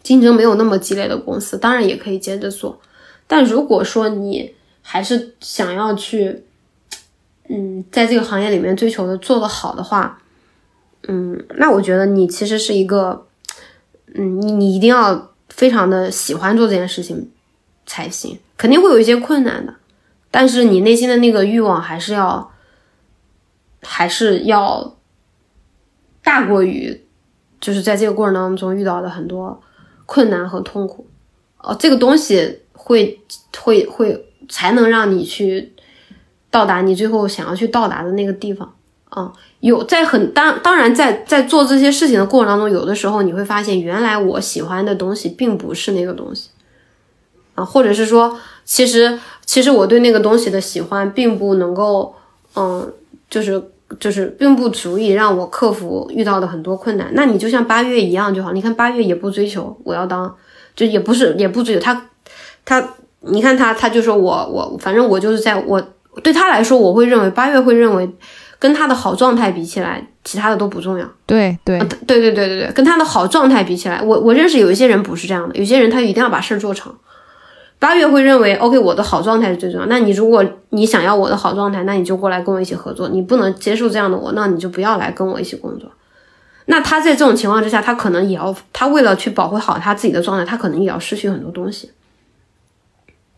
[0.03, 2.79] 竞争没有那么激烈的公司，当然也可以接着做。
[3.27, 6.43] 但如果说你还是想要去。
[7.49, 10.21] 嗯，在这个行业里面追求的做得好的话，
[11.07, 13.27] 嗯，那我觉得你其实是一个，
[14.15, 17.31] 嗯，你你一定要非常的喜欢做这件事情
[17.87, 19.75] 才行，肯定会有一些困难的，
[20.31, 22.51] 但是你内心的那个欲望还是要，
[23.83, 24.97] 还是要
[26.25, 27.01] 大过于，
[27.61, 29.63] 就是在这个过程当中遇到的很多
[30.05, 31.07] 困难和痛苦，
[31.59, 33.21] 哦，这个东西会
[33.57, 35.73] 会会才能让你去。
[36.57, 38.73] 到达你最后想要去到达的那个地方
[39.11, 39.31] 啊，
[39.61, 46.49] 有在很当当然在在做这些事情的过程当中，有的时候你会发现，原来我喜欢的东西并不是那个东西
[47.55, 52.15] 啊，或者是说，其实其实我对那个东西的喜欢并不能够，
[52.55, 52.91] 嗯，
[53.29, 53.63] 就是
[54.01, 57.11] 就是并不足以让我克服遇到的很多困难。
[57.13, 58.53] 那你就像八月一样就好。
[58.53, 60.35] 你看八月也不追求我要当，
[60.75, 62.09] 就也不是也不追求他，
[62.65, 65.83] 他你看他他就说我我反正我就是在我
[66.23, 68.11] 对他来说，我会认为八月会认为
[68.59, 71.07] 跟他的好状态比起来，其他的都不重要。
[71.27, 76.95] 对对对对对对对，跟他的好状态比起来，我我认识有一些人不是这样的，有些人他一定要把事儿做成。
[77.79, 79.87] 八月会认为，OK，我的好状态是最重要。
[79.87, 83.11] 那你如果你想要我的好状态，那你就过来跟我一起合作。
[83.11, 85.91] 你不能接受这样的我，那你就不要来跟我一起工作。
[86.65, 91.91] 那他在这种情况之下，他可能也要，他为了去保护好他自己的状态，他可能也要失去很多东西。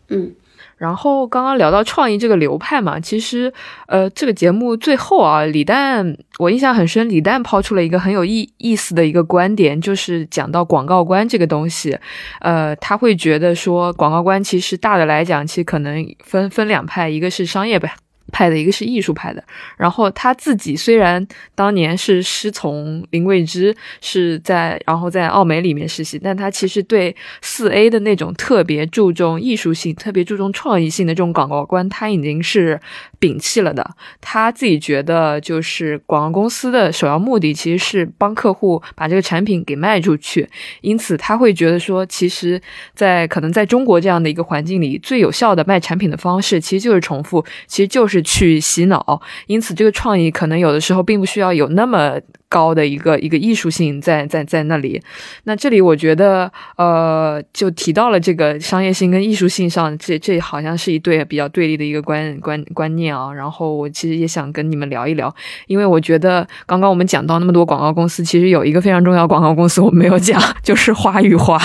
[0.07, 0.33] 嗯。
[0.79, 3.53] 然后刚刚聊到创意这个流派嘛，其实，
[3.87, 11.97] 呃，这个节目最后啊，李诞我印象很深，李诞抛出了一个很有意意思的一个观点，就是讲到广告观这个东西，
[12.39, 17.93] 呃，他会觉得说广告观其实大的来讲，其实可能分分两派，一个是商业派。
[18.29, 19.43] 派的一个是艺术派的，
[19.77, 21.25] 然后他自己虽然
[21.55, 32.79] 当年是师从林桂之，是在然后在奥美里面实习，但他其实对四 A 的那种特别注重艺术性、特别注重创意性的这种广告观，他已经是
[33.19, 33.85] 摒弃了的。
[34.21, 40.47] 他自己觉得，就是广告公司的首要目的其实是帮客户把这个产品给卖出去，
[40.81, 42.61] 因此他会觉得说，其实，
[42.93, 48.23] 在可能在中国这样的一个环境里，最有效的卖产品的方式其实就是重复，其实就是。
[48.29, 55.01] 去洗脑，因此这个创意可能有的时候并不需要有那么高的一个一个艺术性在在在那里。
[55.45, 63.31] 那这里我觉得，呃，就提到了这个商业性跟艺术性上，这这好像是一对比较对立的一个观观观念啊。
[63.33, 65.33] 然后我其实也想跟你们聊一聊，
[65.67, 71.59] 因为我觉得刚刚我们讲到那么多广告公司，其实有一个非常重要广告公司我没有讲， 就是花与花。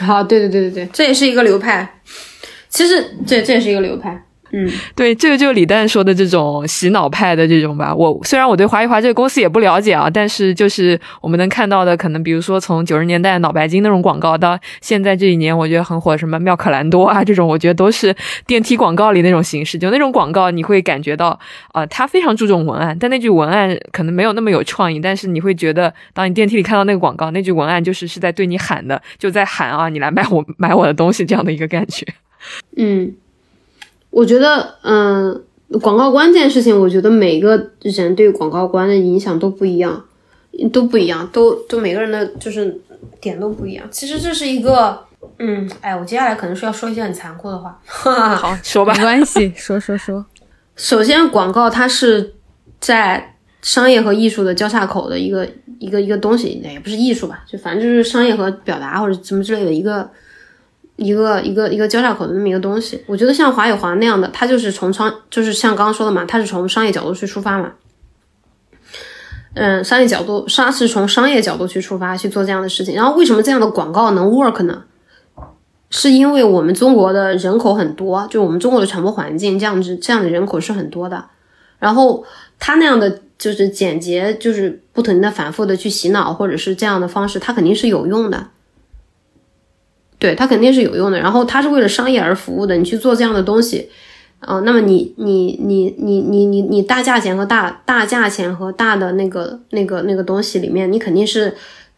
[0.00, 2.00] 好，对对对对对，这也是一个流派。
[2.68, 4.24] 其实这这也是一个流派。
[4.56, 7.92] 嗯，对，这个就是李诞说的这种洗脑派的这种吧。
[7.92, 18.14] 我虽然我对华谊华这个公司也不了解啊，但是就是我们能看到的，可能比如说从九十年代脑白金那种广告，到现在这几年我觉得很火什么妙可蓝多啊这种，我觉得都是
[18.46, 19.76] 电梯广告里那种形式。
[19.76, 21.36] 就那种广告，你会感觉到
[21.72, 32.06] 啊，他非常注重文案，但那句文案可能没有那么有创意，但是你会觉得，当你电梯里看到那个广告，那句文案就是是在对你喊的，就在喊啊，你来买我买我的东西这样的一个感觉。
[32.76, 33.14] 嗯。
[34.14, 35.42] 我觉得，嗯，
[35.82, 40.04] 广告关这件事情，我觉得每个人对广告观的影响都不一样，
[40.72, 42.80] 都不一样，都都每个人的就是
[43.20, 43.84] 点都不一样。
[43.90, 44.96] 其实这是一个，
[45.40, 50.24] 嗯，哎，我接下来可能是要说一些很残酷的话，好说吧，没关系，说说说。
[50.76, 52.34] 首先，广告它是
[52.78, 55.44] 在商业和艺术的交叉口的一个
[55.80, 60.08] 一个一个东西，也不是艺术吧，就反正就是商业和表达或者什么之类的一个。
[60.96, 67.72] 一个一个一个交叉口的那么一个东西，我觉得像华与华那样的，它就是从商，就是像刚刚说的嘛，它是从商业角度去出发嘛。
[69.54, 72.94] 嗯，商业角度，它是从商业角度去出发去做这样的事情。
[72.94, 74.84] 然后为什么这样的广告能 work 呢？
[75.90, 81.24] 是因为我们中国的人口很多，就我们中国的传播环境这样子，这样的人口是很多的。
[81.78, 82.24] 然后
[82.58, 88.48] 他那样的就是简洁，就是不停的反复的去洗脑，或者是这样的方式，它肯定是有用的。
[90.24, 92.74] 对它肯定是有用的，然后它是为了商业而服务的。
[92.78, 93.90] 你去做这样的东西，
[94.38, 101.54] 啊，那么你你你你你你你大价钱和大大价钱和大的那个那个那个东西里面，你肯定是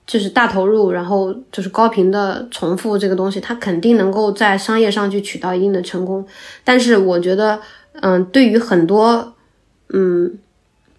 [0.09, 6.27] 就是大投入，然后就是高频的重复这个东西，它肯定能够在商业上去取到一定的成功。
[6.64, 7.61] 但是我觉得，
[8.01, 9.35] 嗯，对于很多，
[9.91, 10.37] 嗯。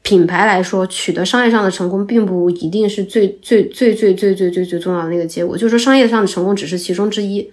[0.08, 5.58] 品牌来说，取得商业上的成功，并不一定是最最最最最最最最重要的那个结果。
[5.58, 7.52] 就是说，商业上的成功只是其中之一。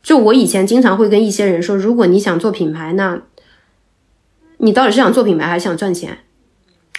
[0.00, 3.20] 就我以前经常会跟一些人说，如果你想做品牌，那
[4.58, 6.18] 你到底是想做品牌还是想赚钱？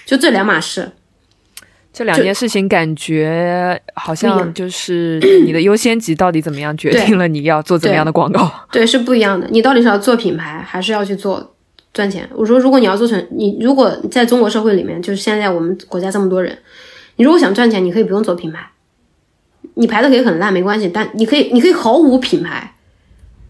[0.06, 0.92] 就这两码事。
[1.94, 8.52] 这两件事情感觉好像就是 你的优先级到底怎么样，决定了你要做怎么样的广告。
[8.70, 9.48] 对，是不一样的。
[9.50, 11.53] 你到底是要做品牌，还是要去做？
[11.94, 16.58] 赚钱，我说，如果你要做成你，如果在中国社会里面，就是现在我们国家这么多人，
[17.18, 18.72] 你如果想赚钱，你可以不用做品牌，
[19.76, 22.74] 你牌子可以很烂没关系，但你可以，你可以毫无品牌，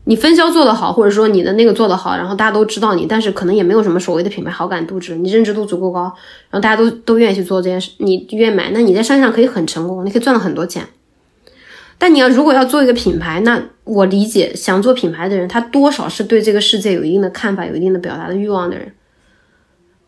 [0.03, 6.01] 你分销做得好，或者说你的那个做得好，然后大家都知道你，但是可能也没有什么所谓的品牌好感度值，你认知度足够高，
[6.49, 10.85] 然后大家都都愿意去做这件事，你愿意买，那你在商业上可以很成功，你可以赚到很多钱。
[12.03, 18.93] 但你要如果要做一个品牌，那我理解想做品牌的人，他多少是对这个世界有一定的看法，有一定的表达的欲望的人。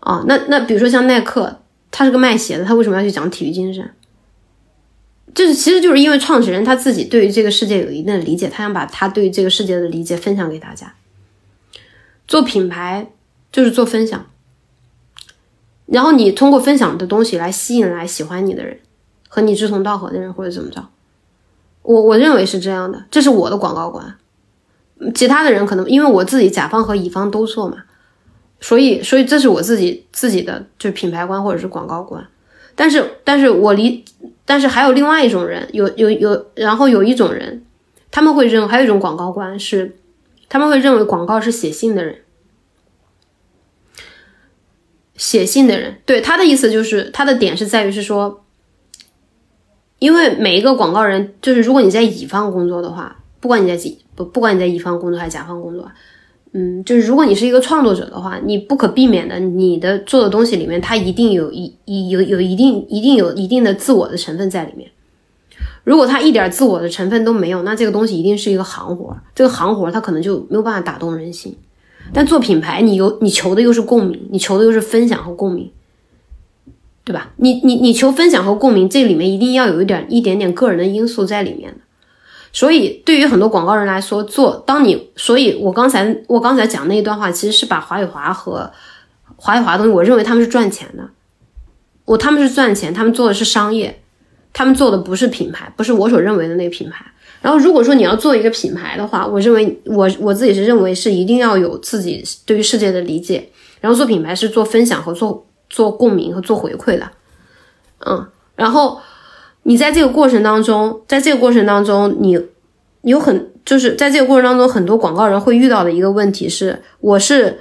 [0.01, 1.61] 啊，那那比如说像耐克，
[1.91, 3.89] 他是个卖鞋的，他为什么要去讲体育精神？
[5.33, 10.93] 就是其实就是因为创始人他自己对于这个世界有一定的理解，他想把他对于这个世界的理解分享给大家。
[12.27, 13.09] 做品牌
[13.53, 14.25] 就是做分享。
[15.85, 18.79] 然后你通过分享的东西来吸引来喜欢你的人，
[19.29, 20.89] 和你志同道合的人，或者怎么着。
[21.85, 24.15] 我我认为是这样的，这是我的广告观。
[25.13, 27.83] 其他的人可能因为我自己甲方和乙方都做嘛，
[28.59, 32.25] 所以所以这是我自己自己的就品牌观或者是广告观。
[32.75, 34.03] 但是但是我理，
[34.45, 37.63] 但是还有另外一种人，有有有，然后有一种人，
[38.11, 39.95] 他们会认还有一种广告观是，
[40.49, 42.19] 他们会认为广告是写信的人。
[45.17, 48.44] 写信的人，对他的意思就是他的点是在于是说，
[49.99, 55.89] 因为每一个广告人，就是如果你在乙方工作的话，不管你在乙不不管你在乙方工作还是甲方工作，
[56.53, 64.89] 嗯，就是如果你是一个创作者的话，你不可避免的，你的做的东西里面，它一定有一一有有一定一定有一定的自我的成分在里面。
[65.83, 71.55] 如果他一点自我的成分都没有，那这个东西一定是一个行活，这个行活它可能就没有办法打动人心。
[72.11, 75.71] 但做品牌，你有你求的又是共鸣，你求的又是分享和共鸣，
[77.05, 77.31] 对吧？
[77.37, 81.77] 你你你求分享和共鸣，这里面一定要有一点一点点个人的因素在里面的。
[82.51, 88.71] 所以，对于很多广告人来说，做当你，所以我刚才我刚才讲那一段话，其实是把华与华和
[89.35, 91.07] 华与华的东西，我认为他们是赚钱的，
[92.05, 94.01] 我他们是赚钱，他们做的是商业，
[94.51, 97.05] 他们做的不是品牌，不是我所认为的那个品牌。
[97.41, 103.49] 然后，如果说你要做一个品牌的话，我认为我我自己是认为是一定要有自己对于世界的理解。
[103.81, 105.45] 然后做品牌是做分享和做
[105.75, 107.11] 做共鸣和做回馈的，
[108.05, 108.25] 嗯。
[108.55, 109.01] 然后
[109.63, 112.39] 你在这个过程当中，在这个过程当中，你
[113.01, 117.59] 有很就是在这个过程当中，很多广告人会遇到的一个问题是，我是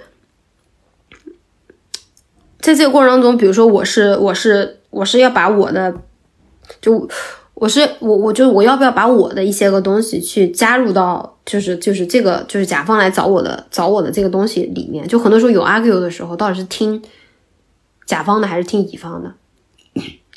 [2.61, 5.93] 在这个过程当中，比如说我是我是我是要把我的
[6.81, 7.09] 就。
[7.57, 17.01] 我是我，我就我要不要把我的一些个东西去加入到，就是就是这个就是甲方来找我的找我的这个东西里面，就很多时候有 argue 的时候，到底是听
[18.07, 19.35] 甲方的还是听乙方的？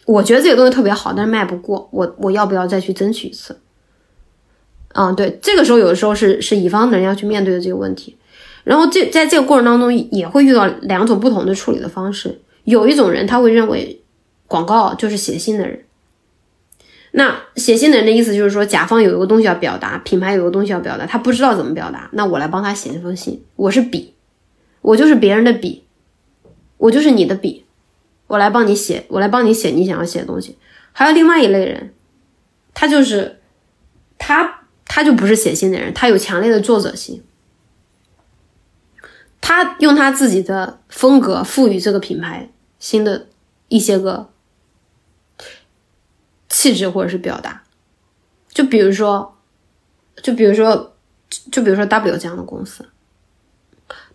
[0.06, 3.60] 我觉得这个东西特别好，但是卖不过我，我要不要再去争取一次？
[4.94, 8.15] 嗯，对，这个时候有的时候是是乙方的人要去面对的这个问题，
[8.64, 14.02] 然后这在这个过程当中也会遇到两种不同的处理的方式，有一种人他会认为
[14.48, 15.84] 广告就是写信的人。
[17.11, 23.44] 那写信的人的意思就是说，甲方有一个东西要表达，品牌有一个东西要表达，他不知道怎么表达，那我来帮他写这封信。
[23.56, 24.14] 我是笔，
[24.81, 25.84] 我就是别人的笔，
[26.78, 27.66] 我就是你的笔，
[28.28, 30.58] 我来帮你写，我来帮你写你想要写的东西。
[30.94, 31.94] 还有另外一类人，
[32.74, 33.41] 他就是
[34.18, 37.24] 他，他就不是写信的人，他有强烈的作者性，
[39.41, 42.49] 他用他自己的风格赋予这个品牌
[42.80, 43.28] 新的
[43.68, 44.30] 一些个。
[46.49, 47.62] 气质或者是表达，
[48.49, 49.38] 就比如说，
[50.24, 50.95] 就比如说，
[51.52, 52.90] 就比如说 W 这样的公司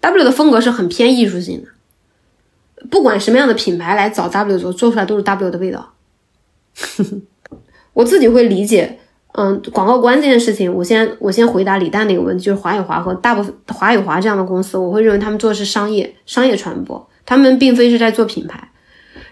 [0.01, 1.71] ，W 的风格是很偏艺术性的，
[2.91, 5.93] 不管什么样的品牌来找 W 做，做出来都是 W 的味道。
[7.95, 8.99] 我自己会理解，
[9.33, 18.69] 嗯，广告官这件事情，我先我先回答李诞那个问题，就是华与华和大部分华与华这样的公司，我会认为他们做的是商业商业传播，他们并非是在做品牌。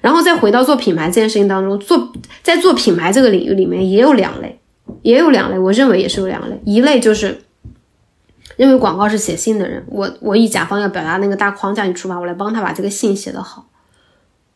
[0.03, 2.11] 然后再回到做品牌这件事情当中，做
[2.43, 4.59] 在做品牌这个领域里面也有两类，
[5.03, 6.59] 也有两类，我认为也是有两类。
[6.65, 7.43] 一类就是
[8.61, 13.67] 认为广告是写信的人，我我以甲方要表达那个大框架去出发，我来帮他把这个信写得好，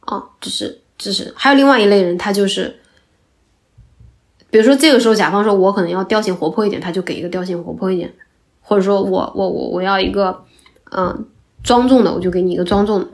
[0.00, 1.32] 啊，就是就是。
[1.34, 2.76] 还有另外一类人，他就是，
[4.50, 8.12] 比如说这个时候甲方说我可能要调性活泼一点，他就给一个调性活泼一点，
[8.60, 10.44] 或者说我我我我要一个
[10.90, 11.24] 嗯
[11.62, 13.08] 庄重的，我就给你一个庄重的。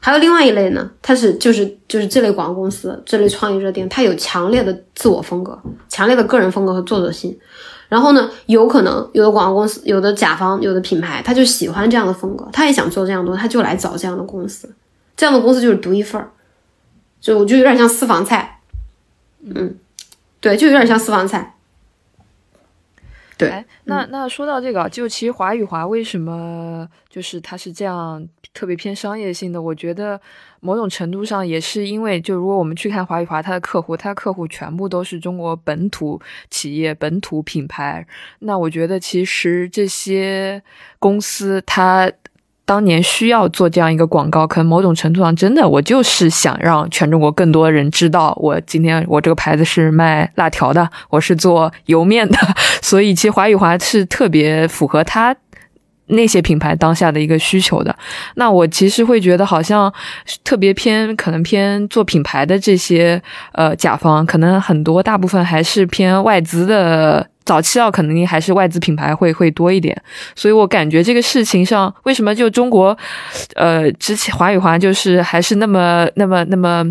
[0.00, 5.56] 还有另外一类呢，他是就是就是这类广告公司，这类创意热点，他有强烈的自我风格，
[5.88, 7.38] 强烈的个人风格和作者性。
[7.92, 14.66] 然后呢，有可能有的广告公司，有的甲方，有的品牌，他就喜欢这样的风格，他也想做这样东西，他就来找这样的公司。
[15.14, 16.30] 这样的公司就是独一份儿，
[17.20, 18.60] 就就有点像私房菜。
[19.44, 19.74] 嗯，
[20.40, 21.51] 对，就有点像私房菜。
[23.48, 29.60] 对，那那说到这个，就其实华与华为什么就是它是这样特别偏商业性的？
[29.60, 30.20] 我觉得
[30.60, 36.20] 某种程度上也是因为，就如果我们去看华与华，它的客户，它的客户全部都是中国本土
[36.50, 38.06] 企业、本土品牌。
[38.40, 40.62] 那我觉得其实这些
[40.98, 42.10] 公司它。
[42.64, 52.38] 当年需要做这样一个广告，可能某种程度上真的，我就是想让全中国更多人知道，我今天我这个牌子是卖辣条的，我是做油面的，
[52.80, 55.34] 所以其实华与华是特别符合他
[56.06, 57.94] 那些品牌当下的一个需求的。
[58.36, 59.92] 那我其实会觉得，好像
[60.44, 63.20] 特别偏可能偏做品牌的这些
[63.52, 67.26] 呃甲方，可能很多大部分还是偏外资的。
[67.44, 70.00] 早期啊，肯定还是外资品牌会会多一点，
[70.34, 72.96] 所以我感觉这个事情上，为什么就中国，
[73.54, 76.84] 呃，之前华与华就是还是那么那么那么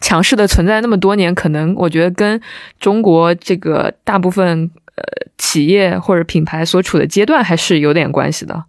[0.00, 2.40] 强势的存在那么多年，可能我觉得跟
[2.80, 5.04] 中国这个大部分呃
[5.38, 8.64] 企业或者品牌所处的阶段还是有点关系的。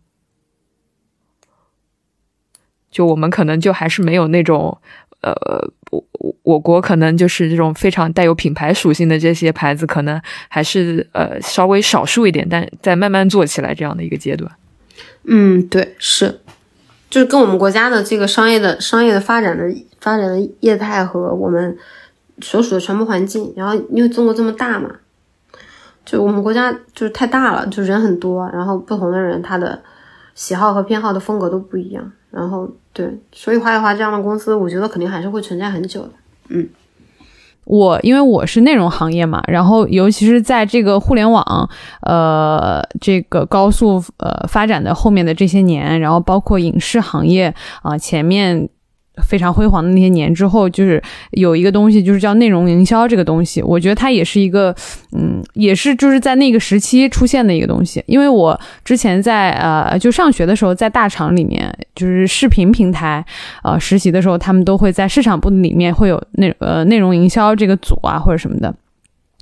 [2.92, 4.80] 就我们可能就还是没有那种。
[5.32, 14.52] 呃，我我国可能就是这种非常带有品牌属性的这些牌子，可能还是呃稍微少数一点，但在慢慢做起来这样的一个阶段。
[15.24, 16.40] 嗯，对，是，
[17.10, 19.64] 就是跟我们国家的这个商业的商业的发展的
[20.00, 21.76] 发展的业态和我们
[22.42, 24.90] 所属的传播环境，然后因为中国这么大嘛，
[26.06, 29.82] 就我们国家就是太大了，就人很多，然后不同的人他的
[30.36, 32.70] 喜好和偏好的风格都不一样，然后。
[32.98, 36.12] 对，所以华语华这样的公司，我觉得肯定还是会存在很久的。
[36.48, 36.66] 嗯，
[37.66, 41.70] 我因为我是内容行业嘛，然后尤其是在这个互联网，
[42.04, 48.70] 呃，这个高速呃发展的后面的这些年，然后包括影视行业啊，前面。
[49.24, 51.02] 非常辉煌的那些年之后，就是
[51.32, 53.62] 有一个东西，就是叫内容营销这个东西。
[53.62, 54.76] 我觉得它也是一个，
[55.14, 58.04] 嗯，也是就是在那个时期出现的一个东西。
[58.08, 63.26] 因为我之前在呃，就上学的时候，在大厂里面，就是视频平台，
[63.64, 68.74] 呃，实习的时候，他们都会在市场部里面会有内呃内容营销这个组啊，或者什么的。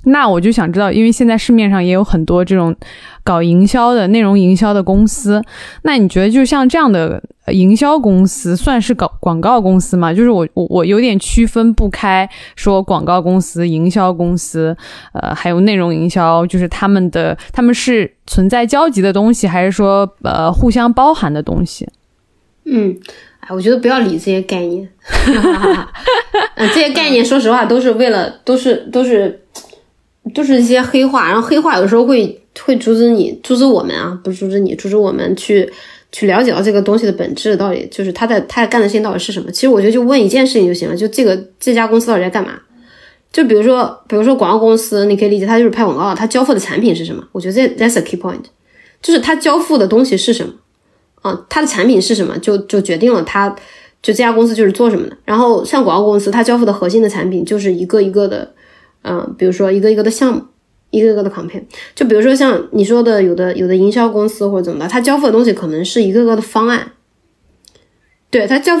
[0.06, 2.76] 那我就想知道，因为现在市面上也有很多这种
[3.22, 5.42] 搞营销的内容营销的公司，
[5.82, 10.12] 那你觉得就像这样的营销公司算是搞广告公司吗？
[10.12, 14.76] 就是我我我有点区分不开，说广告公司、营销公司，
[15.12, 21.88] 呃，还有内容营销，就是他们的他们是存在交集的东西，还是说呃互相包含的东西？
[22.64, 22.96] 嗯，
[23.40, 24.88] 哎，我觉得不要理这些概念，
[26.56, 29.40] 嗯， 这些概念说实话都是为了，都是都是。
[30.32, 35.70] 都是一些黑话，然后黑话有时候会会阻止你，阻止我们啊，不是阻止你，阻止我们去
[36.14, 39.50] 去了解到这个东西的本质到底就是他在他在干的事情到底是什么。
[39.50, 42.52] 其实我觉得就问一件事情就行了，就这个这家公司到底在干嘛？
[43.32, 47.26] 就比如说比如说广告公司，你可以理解它就是拍广告，它交付的产品是什么？
[47.32, 48.44] 我觉得这 that's a key point，
[49.02, 50.52] 就是它交付的东西是什么
[51.22, 51.44] 啊？
[51.48, 52.38] 它的产品是什么？
[52.38, 53.50] 就就决定了它
[54.00, 55.16] 就这家公司就是做什么的。
[55.24, 58.54] 然后像广告公司，它交付的核心的产品就是一个一个的。
[59.06, 60.42] 嗯，比如说一个一个的项目，
[60.96, 61.62] 一个个的 copy，
[61.94, 66.92] 就比如说像你说的，有的有的营销公司或者怎么的，他交付的东西可能是一个个的方案，
[68.30, 68.74] 对他交，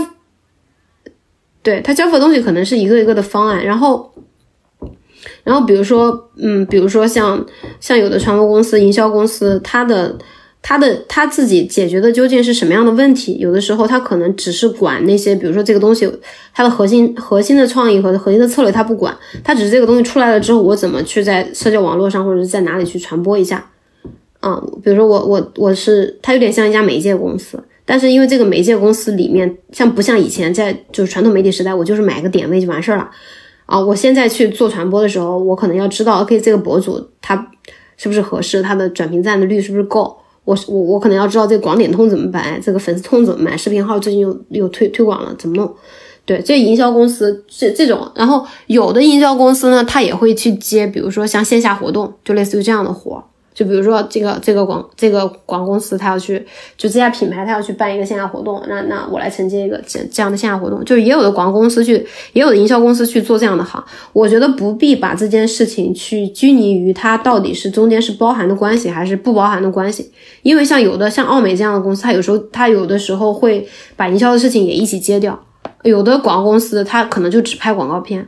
[1.62, 4.14] 对他交付的东西可能是一个一个的方案，然后，
[5.42, 7.44] 然后比如说，嗯，比如说像
[7.80, 10.18] 像有的传播公司、营销公司，他的。
[10.66, 13.36] 他的他自己解决的究竟是什么样的问题？
[13.36, 16.10] 有的时候他可能只是管那些，比如说这个东西
[16.54, 19.14] 它的核心核心的创意和核心的策略他不管，
[19.44, 23.70] 他只是这个东西出来了之后，我怎么去在社交网络上或者是在哪里去传播一下？
[24.40, 33.10] 嗯，比如说我我我是他有点像一家媒介公司，但是因为这个媒介公司里面像不像以前在就是传统媒体时代，我就是买个点位就完事儿了
[33.66, 33.78] 啊？
[33.78, 37.50] 我现在去做传播的时候，我可能要知道，OK，这个博主他
[37.98, 40.16] 是不是合适，他的转评赞的率是不是够？
[40.44, 45.74] 我我我可能要知道这个广点通怎么摆，这个粉丝通怎么买，视频号最近又又推推广了怎么弄？
[46.26, 53.22] 对，这营销公司这这种，然后有的营销公司呢，他也会去接，比如说像线下活动，就类似于这样的活。
[53.54, 56.44] 就比如说这个这个广这个广告公司，他要去
[56.76, 63.82] 就这家品牌，他要去办一个线下活动，那那我来承接一个这这样的线下活动，就是也有的广告公司去，也有的营销公司去做这样的行。
[64.12, 70.10] 我觉得不必把这件事情去拘泥于它到底是中间是包含的关系还是不包含的关系，
[70.42, 75.38] 因为像有的像奥美这样的公司，它有时候它有的时候会把营销的事情也一起接掉，
[75.84, 78.26] 有的广告公司它可能就只拍广告片。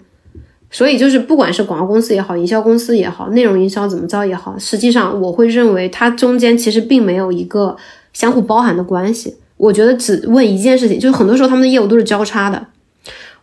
[0.71, 7.77] 所以就是，不管是广告公司也好，营销公司也好，内容营销怎么着也好，实际上我会认为它中间其实并没有一个
[8.13, 9.37] 相互包含的关系。
[9.57, 12.67] 我觉得只问一件事情，就是很多时候他们的业务都是交叉的。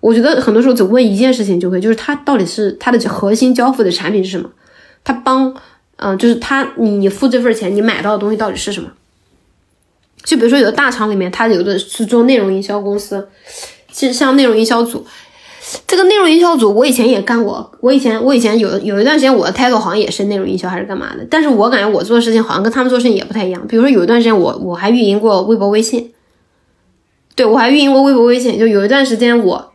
[0.01, 4.49] 我觉得很多时候只问一件事情就可以，就是它到底是它的核心交付的产品是什么？
[5.03, 5.55] 它帮，
[5.95, 8.89] 嗯，就是它你你付这份钱，你买到的东西到底是什么？
[10.23, 13.29] 就比如说有的大厂里面，它有的是做内容营销公司，
[13.91, 15.05] 其实像内容营销组。
[15.87, 17.71] 这个内容营销组，我以前也干过。
[17.79, 21.25] 我以前，我以前有有一段时间，我的 title 好像也是内容营销还是干嘛的。
[21.29, 23.65] 但是我感觉我做事情好像跟他们做事情也不太一样。
[23.65, 26.11] 比如说有一段时间，我我还运营过微博、微信。
[27.35, 28.59] 对我还运营过微博、微信。
[28.59, 29.71] 就有一段时间，我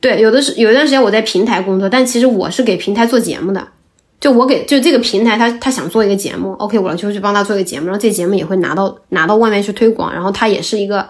[0.00, 3.66] 对有的是有一段时间我在平台工作，但其实我是给平台做节目的。
[4.20, 11.08] 就我给就这个平台，他他想做一个节目，OK，我就去帮他做一个节目，然后这节目也会拿到拿到外面去推广，然后它也是一个。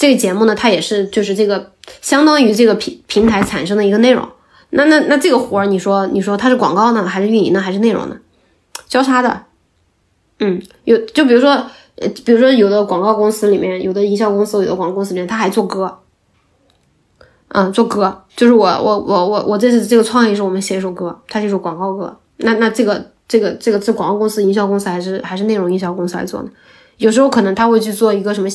[0.00, 4.26] 这个节目呢，它也是就是这个相当于这个平平台产生的一个内容，
[4.70, 8.16] 那那那这个活儿，你说你说它是广告呢，还是运营呢，还是内容呢？
[8.88, 9.42] 交叉的。
[10.38, 11.66] 嗯，有就比如说，
[12.24, 15.98] 比如说有的广告公司里面，有的营销公司，有的广告公司里面，他还做歌。
[17.48, 22.18] 嗯，做歌就是我我我我我这次这个创意是我们写一首歌，它是一首广告歌。
[22.38, 26.48] 那那这个这个这个是广告公司、营销公司还是还是内容营销公司来做呢？
[26.96, 28.48] 有时候可能他会去做一个什么，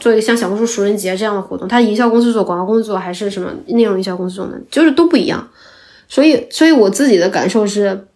[0.00, 4.58] 做一个像小红书熟人节这样的活动，他营销公司做，广告公司做，还是什么内容营销公司做呢？
[4.68, 5.48] 就是都不一样。
[6.08, 8.06] 所以所以我自己的感受是，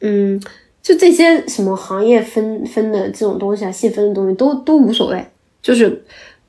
[0.00, 0.40] 嗯，
[0.80, 5.26] 就这些什么行业分分的这种东西啊，细分的东西都都无所谓，
[5.60, 6.04] 就是。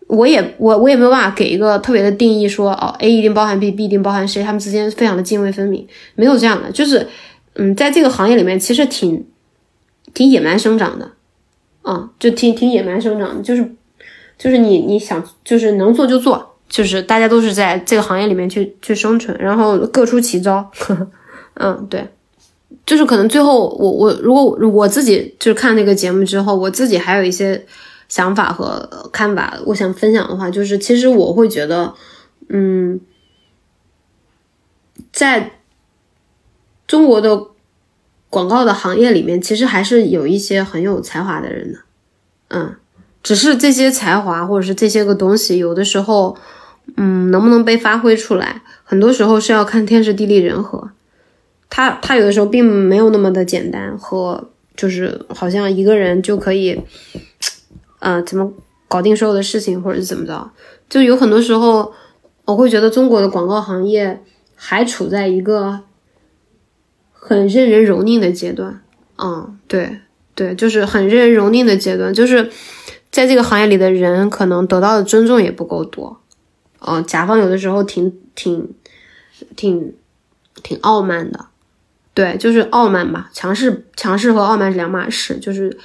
[0.08, 7.08] 我也我我也没有办法给一个特别的定义，说哦，A 一定包含 B，B 一定包含 C，他们之间非常的泾渭分明，没有这样的，就是
[7.54, 9.26] 嗯，在这个行业里面，其实挺
[10.14, 11.12] 挺野蛮生长的，
[11.84, 13.74] 啊，就挺挺野蛮生长的，就是
[14.42, 21.08] 就是你你想就是能做就做，就是大家都是在这个行业里面去去生存，然后各出奇招，呵 呵
[21.54, 22.08] 嗯，对，
[22.86, 27.66] 就是可能最后我我如果我自己就是看那个节目之后，我自己还有一些。
[28.12, 31.94] 想法和看法，我想分享的话，就是其实我会觉得，
[32.50, 33.00] 嗯，
[35.14, 35.62] 在
[36.86, 37.48] 中国的
[38.30, 41.80] 广告的行业里面，其实还是有一些很有才华的人的，
[42.50, 42.76] 嗯，
[43.24, 46.36] 只是这些才华或者是这些个东西，有的时候，
[46.98, 50.90] 嗯，能不能被发挥出来，很多时候是要看天时地利人和，
[51.70, 56.82] 他他有的时候并没有那么的简单，和就是好像一个人就可以。
[58.04, 58.52] 呃，怎么
[58.88, 60.50] 搞定所有的事情，或者是怎么着？
[60.90, 61.94] 就有很多时候，
[62.46, 64.24] 我会觉得中国的广告行业
[64.56, 65.82] 还处在一个
[67.14, 68.82] 很任人蹂躏的阶段。
[69.20, 70.00] 嗯，对
[70.34, 72.12] 对，就是很任人蹂躏的阶段。
[72.12, 72.50] 就是
[73.12, 76.20] 在这个行业里的人，可能得到的尊重也不够多。
[76.80, 78.74] 嗯，甲方有的时候挺挺
[79.56, 79.94] 挺
[80.64, 81.46] 挺傲慢的。
[82.14, 85.38] 对，就是傲慢吧，强势强势和傲慢是两码事。
[85.40, 85.78] 就是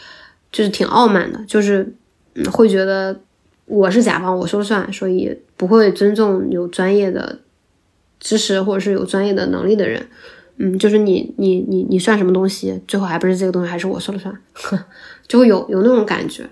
[0.51, 1.95] 就是挺傲慢的，就是。
[2.39, 3.19] 嗯，会觉得
[3.65, 7.39] 我是甲方，我说了算，所以不会尊重有专业的
[8.21, 10.07] 知识或者是有专业的能力的人。
[10.59, 12.79] 嗯，就是你你你你算什么东西？
[12.87, 14.39] 最后还不是这个东西还是我说了算，
[15.27, 16.47] 就会有有那种感觉。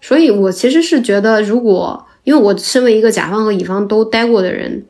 [0.00, 4.84] 所以我其实是觉得，如果因为我身为一个甲方和乙方都待过的人，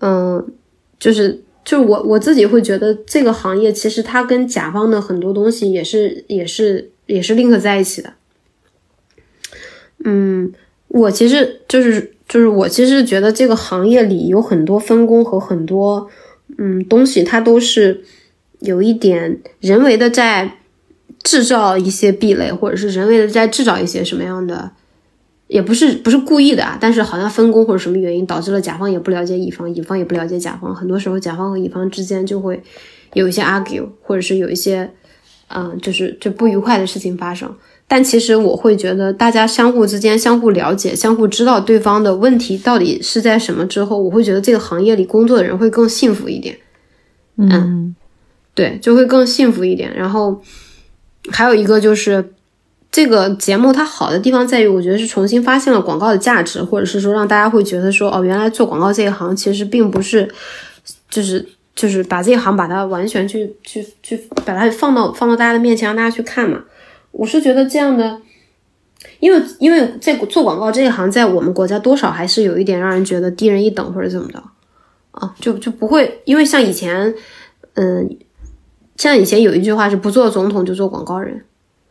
[0.00, 0.46] 嗯，
[0.98, 8.12] 就是就是我我自己会觉得这个行业其实它跟甲方的很多东西也是也是也是 link 在一起的。
[10.04, 10.52] 嗯，
[10.88, 16.10] 我其实就是就是我其实觉得这个行业里有很多分工和很多
[16.58, 18.04] 嗯东西，它都是
[18.60, 20.58] 有一点人为的在
[21.24, 24.70] 制造一些壁垒，或者是人为的在制造一些什么样的，
[25.48, 32.62] 也不是不是故意的啊，但是好像分工或者什么原因导致了甲方也不了解乙方，乙方也不了解甲方，很多时候甲方和乙方之间就会
[33.14, 34.90] 有一些 argue，或者是有一些
[35.48, 37.52] 嗯就是就不愉快的事情发生。
[37.86, 46.56] 但其实我会觉得，大家相互之间相互了解、相互知道对方的问题到底是在什么之后，我会觉得这个行业里工作的人会更幸福一点。
[47.36, 47.94] 嗯，
[48.54, 49.94] 对，就会更幸福一点。
[49.94, 50.40] 然后
[51.30, 52.32] 还有一个就是
[52.90, 60.32] 这个节目它好的地方在于，我觉得是重新发现了广告的价值，或者是说让大家会觉得说，哦，原来做广告这一行其实并不是，
[61.08, 61.44] 就是
[61.74, 66.62] 就是把这一行把它完全去去去把它放到放到大家的面前，让大家去看嘛。
[67.10, 68.20] 我是觉得这样的，
[69.20, 74.42] 因为因为在做广告这一行，在我们国家多少还是有一点让人觉得低人一等或者怎么着
[75.12, 77.14] 啊，就就不会因为像以前，
[77.74, 78.16] 嗯，
[78.96, 81.44] 像以前有一句话是不做总统就做广告人，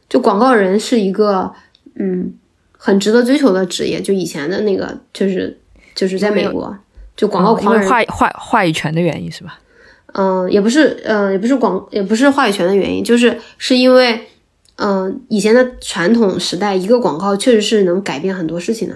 [0.10, 1.52] 就广告人是一个
[1.96, 2.34] 嗯
[2.78, 5.60] 很值得追求的职业，就以前的那个就是
[5.96, 6.78] 就是在美国
[7.16, 9.60] 就广告狂人话话话语权的原因是吧？
[10.14, 14.28] 嗯，也不是，嗯，也不是广也不是话语权的原因，就是是因为。
[14.76, 18.96] 嗯，以前的传统时代，一个广告确实是能改变很多事情的。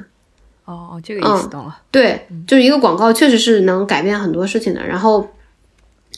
[0.66, 1.78] 哦哦，这个意思懂了。
[1.92, 4.84] 对，就是一个广告确实是能改变很多事情的。
[4.84, 5.30] 然后，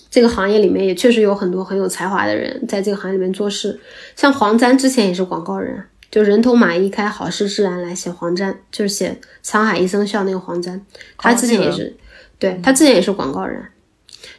[0.10, 3.80] 这个行业里面也确实有很多很有才华的人在这个行业里面做事。
[4.16, 10.82] 像黄沾之前也是广告人，就人头马一开，好事自然来写黄沾，就是写沧海一声笑那个黄沾，
[11.18, 11.96] 他之前也是，
[12.38, 13.62] 对他之前也是广告人。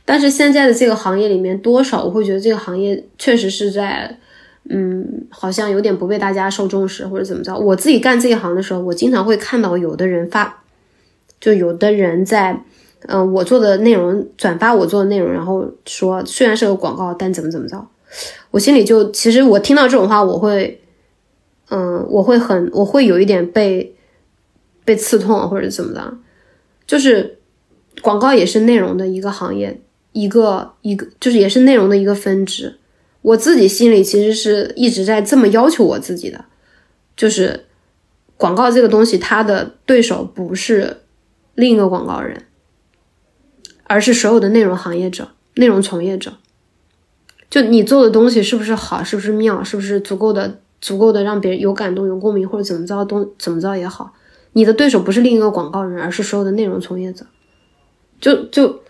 [0.04, 4.18] 但是现在的这个行业里面，多少我会觉得这个行业确实是在。
[4.72, 7.56] 嗯，好像有点不被大家受重视，或者怎么着。
[7.56, 10.62] 我自己干这一行的时候，我经常会看到有的人发，
[11.40, 12.62] 就有的人在，
[13.06, 17.86] 嗯，我做的内容转发我做的内容，然后说虽然是个广告，但怎么怎么着，
[18.50, 20.82] 我心里就其实我听到这种话，我会，
[21.70, 23.94] 嗯，我会很，我会有一点被
[24.84, 26.18] 被刺痛或者怎么的，
[26.86, 27.38] 就是
[28.02, 29.80] 广告也是内容的一个行业，
[30.12, 32.76] 一个一个就是也是内容的一个分支。
[33.22, 36.44] 我自己心里其实是一直在这么要求我自己的，
[37.16, 37.66] 就是
[38.36, 41.02] 广告这个东西，它的对手不是
[41.54, 42.46] 另一个广告人，
[43.90, 46.34] 而是所有的内容行业者、内容从业者。
[47.50, 54.12] 就你做的东西是不是好，是不是妙，是不是足够的、足够的让别人有感动、有共鸣，或者怎么着都怎么着也好，
[54.52, 57.26] 你的对手不是另一个广告人，而是所有的内容从业者。
[58.20, 58.80] 就就。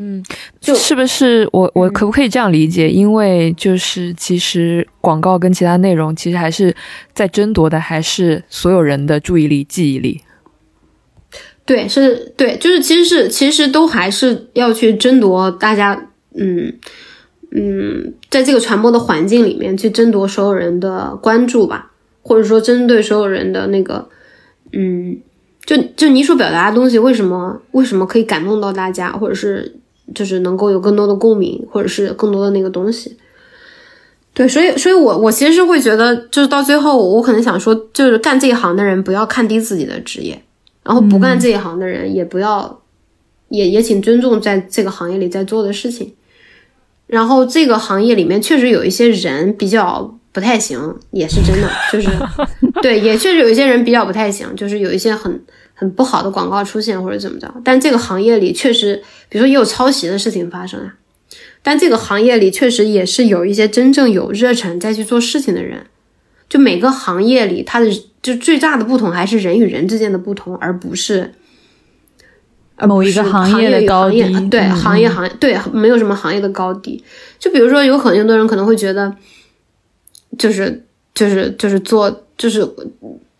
[0.00, 0.24] 嗯，
[0.60, 2.88] 就是不是我我可不可以这样理解？
[2.88, 6.74] 因为就是其实广告跟其他内容其实还是
[7.12, 10.22] 在争夺的，还是所有人的注意力、记忆力。
[11.68, 16.72] 对，是，对，就是其实是其实都还是要去争夺大家，嗯
[17.50, 21.92] 嗯，在这个传播的环境里面去争夺所有人的关注吧，
[22.22, 24.08] 或者说针对所有人的那个，
[24.72, 25.18] 嗯，
[25.66, 29.76] 就就你所表达的东西，为什么为什么可以感动到大家，或者是。
[30.14, 33.14] 就是能够有更多的共鸣，或者是更多的那个东西，
[34.32, 40.42] 对，所以，所以我我其实是会觉得，就是到最后，我可能想说，就是干这一行的人不要看低自己的职业，
[40.88, 42.80] 然后不干这一行的人也不要，
[43.50, 46.14] 也也请尊重在这个行业里在做的事情，
[47.06, 52.08] 然后这个行业里面确实有一些人比较不太行，也是真的，就是
[52.80, 55.40] 对，也确实有一些人比较不太行，就是有一些很。
[55.80, 60.96] 很不好的广告出现或者怎么着，但这个行业里确实，比如说也有抄袭的事情发生啊。
[61.62, 65.86] 但这个行业里确实也是有一些真正有热忱在去做事情的人。
[66.48, 67.88] 就每个行业里，他的
[68.22, 71.32] 就最大的不同还是人与人之间的不同，而不是
[72.78, 74.48] 某一个行业的高低。
[74.48, 77.02] 对行业行业对没有什么行业的高低。
[77.38, 79.14] 就比如说，有很多人可能会觉得，
[80.38, 80.84] 就是
[81.14, 82.68] 就是就是做就是。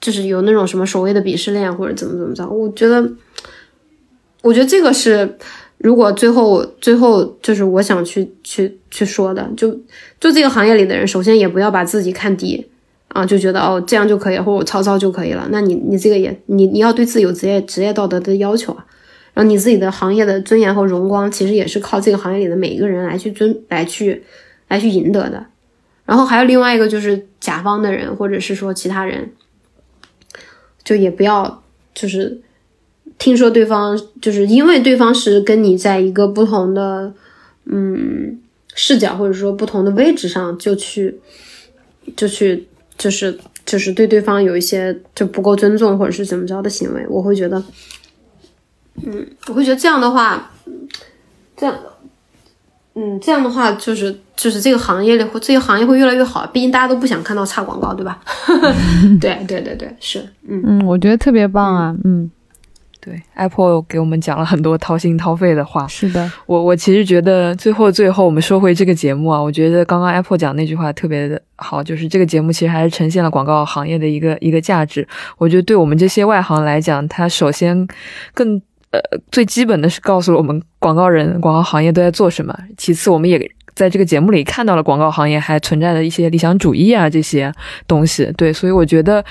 [0.00, 3.04] 就是有那种什么所谓的鄙视链或者怎么怎么着，我觉得，
[4.42, 5.36] 我觉得这个是，
[5.78, 9.68] 如果最后最后就是我想去去去说的，就
[10.20, 12.64] 做这个行业里的人，首先也不要把自己看低
[13.08, 15.48] 啊，就觉得哦这样就可以，或者我曹操就可以了。
[15.50, 18.86] 那你你这个也你你要对自己有职业职业道德的要求啊，
[19.34, 24.22] 然后你自己的行业的尊严和荣光，其实也是靠这个行业里的每一个人来去尊来去
[24.68, 25.46] 来去赢得的。
[26.04, 29.30] 然后还有另外一个就是甲方的人，或者是说其他人。
[30.84, 31.62] 就也不要，
[31.94, 32.40] 就是
[33.18, 37.12] 听说对方就是因为对方是跟你在一个不同的
[37.66, 38.40] 嗯
[38.74, 41.20] 视角或者说不同的位置上，就去
[42.16, 42.66] 就去
[42.98, 47.62] 就是就是对对方有一些就不够尊重或者是怎么着的行为，我会觉得，
[49.06, 50.50] 嗯，我会觉得这样的话，
[51.56, 51.74] 这样。
[53.00, 58.20] 嗯，这样的话就是就是这个行业里会这个行业会越来越好，毕竟大家都不想看到差广告，对吧？
[59.20, 60.18] 对对对对，是，
[60.48, 62.28] 嗯嗯，我觉得特别棒啊，嗯，
[63.08, 75.08] 对，Apple 给我们讲了很多掏心掏肺的话，是的，我我其实觉得最后最后我们说回这个节目啊，我觉得刚刚 Apple 讲那句话特别的好，就是这个节目其实还是呈现了广告行业的一个一个价值，
[75.38, 77.88] 我觉得对我们这些外行来讲，它首先
[78.34, 78.60] 更。
[78.90, 78.98] 呃，
[79.30, 82.58] 最基本的是告诉了我们广告人、广告行业都在做什么。
[82.78, 83.38] 其次，我们也
[83.78, 87.52] 在这个节目里看到了广告行业还存在的一些理想主义啊这些
[87.86, 88.28] 东西。
[88.36, 89.24] 对，所以我觉得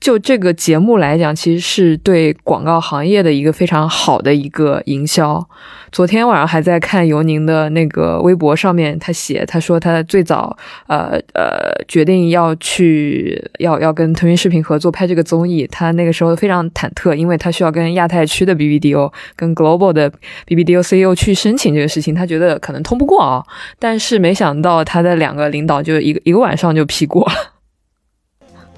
[0.00, 5.46] 就这个节目来讲，其实是对广告行业的一个非常好的一个营销。
[5.92, 10.56] 昨天晚上还在看尤宁的那个微博上面，他写他说他最早
[10.86, 20.10] 呃呃决定要去要要跟腾讯视频合作拍这个综艺，他那个时候非常忐忑，因为他需要跟亚太区的 BBDO 跟 Global 的
[20.46, 23.44] BBDO CEO 去申请这个事情，他觉得可能通不过啊，
[23.80, 27.32] 但是没想到他的两个领导就一个一个晚上就批过了。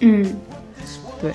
[0.01, 0.37] 嗯，
[1.21, 1.31] 对。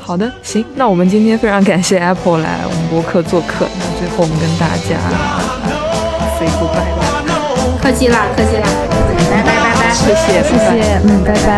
[0.00, 3.68] 好的，行，那我们今天非常感谢 Apple 来我们博客做客。
[3.78, 4.96] 那最后我们跟大家
[6.38, 7.04] say goodbye 吧。
[7.82, 8.66] 客气啦，客气啦，
[9.30, 11.48] 拜拜拜拜，谢谢谢谢，嗯，拜拜。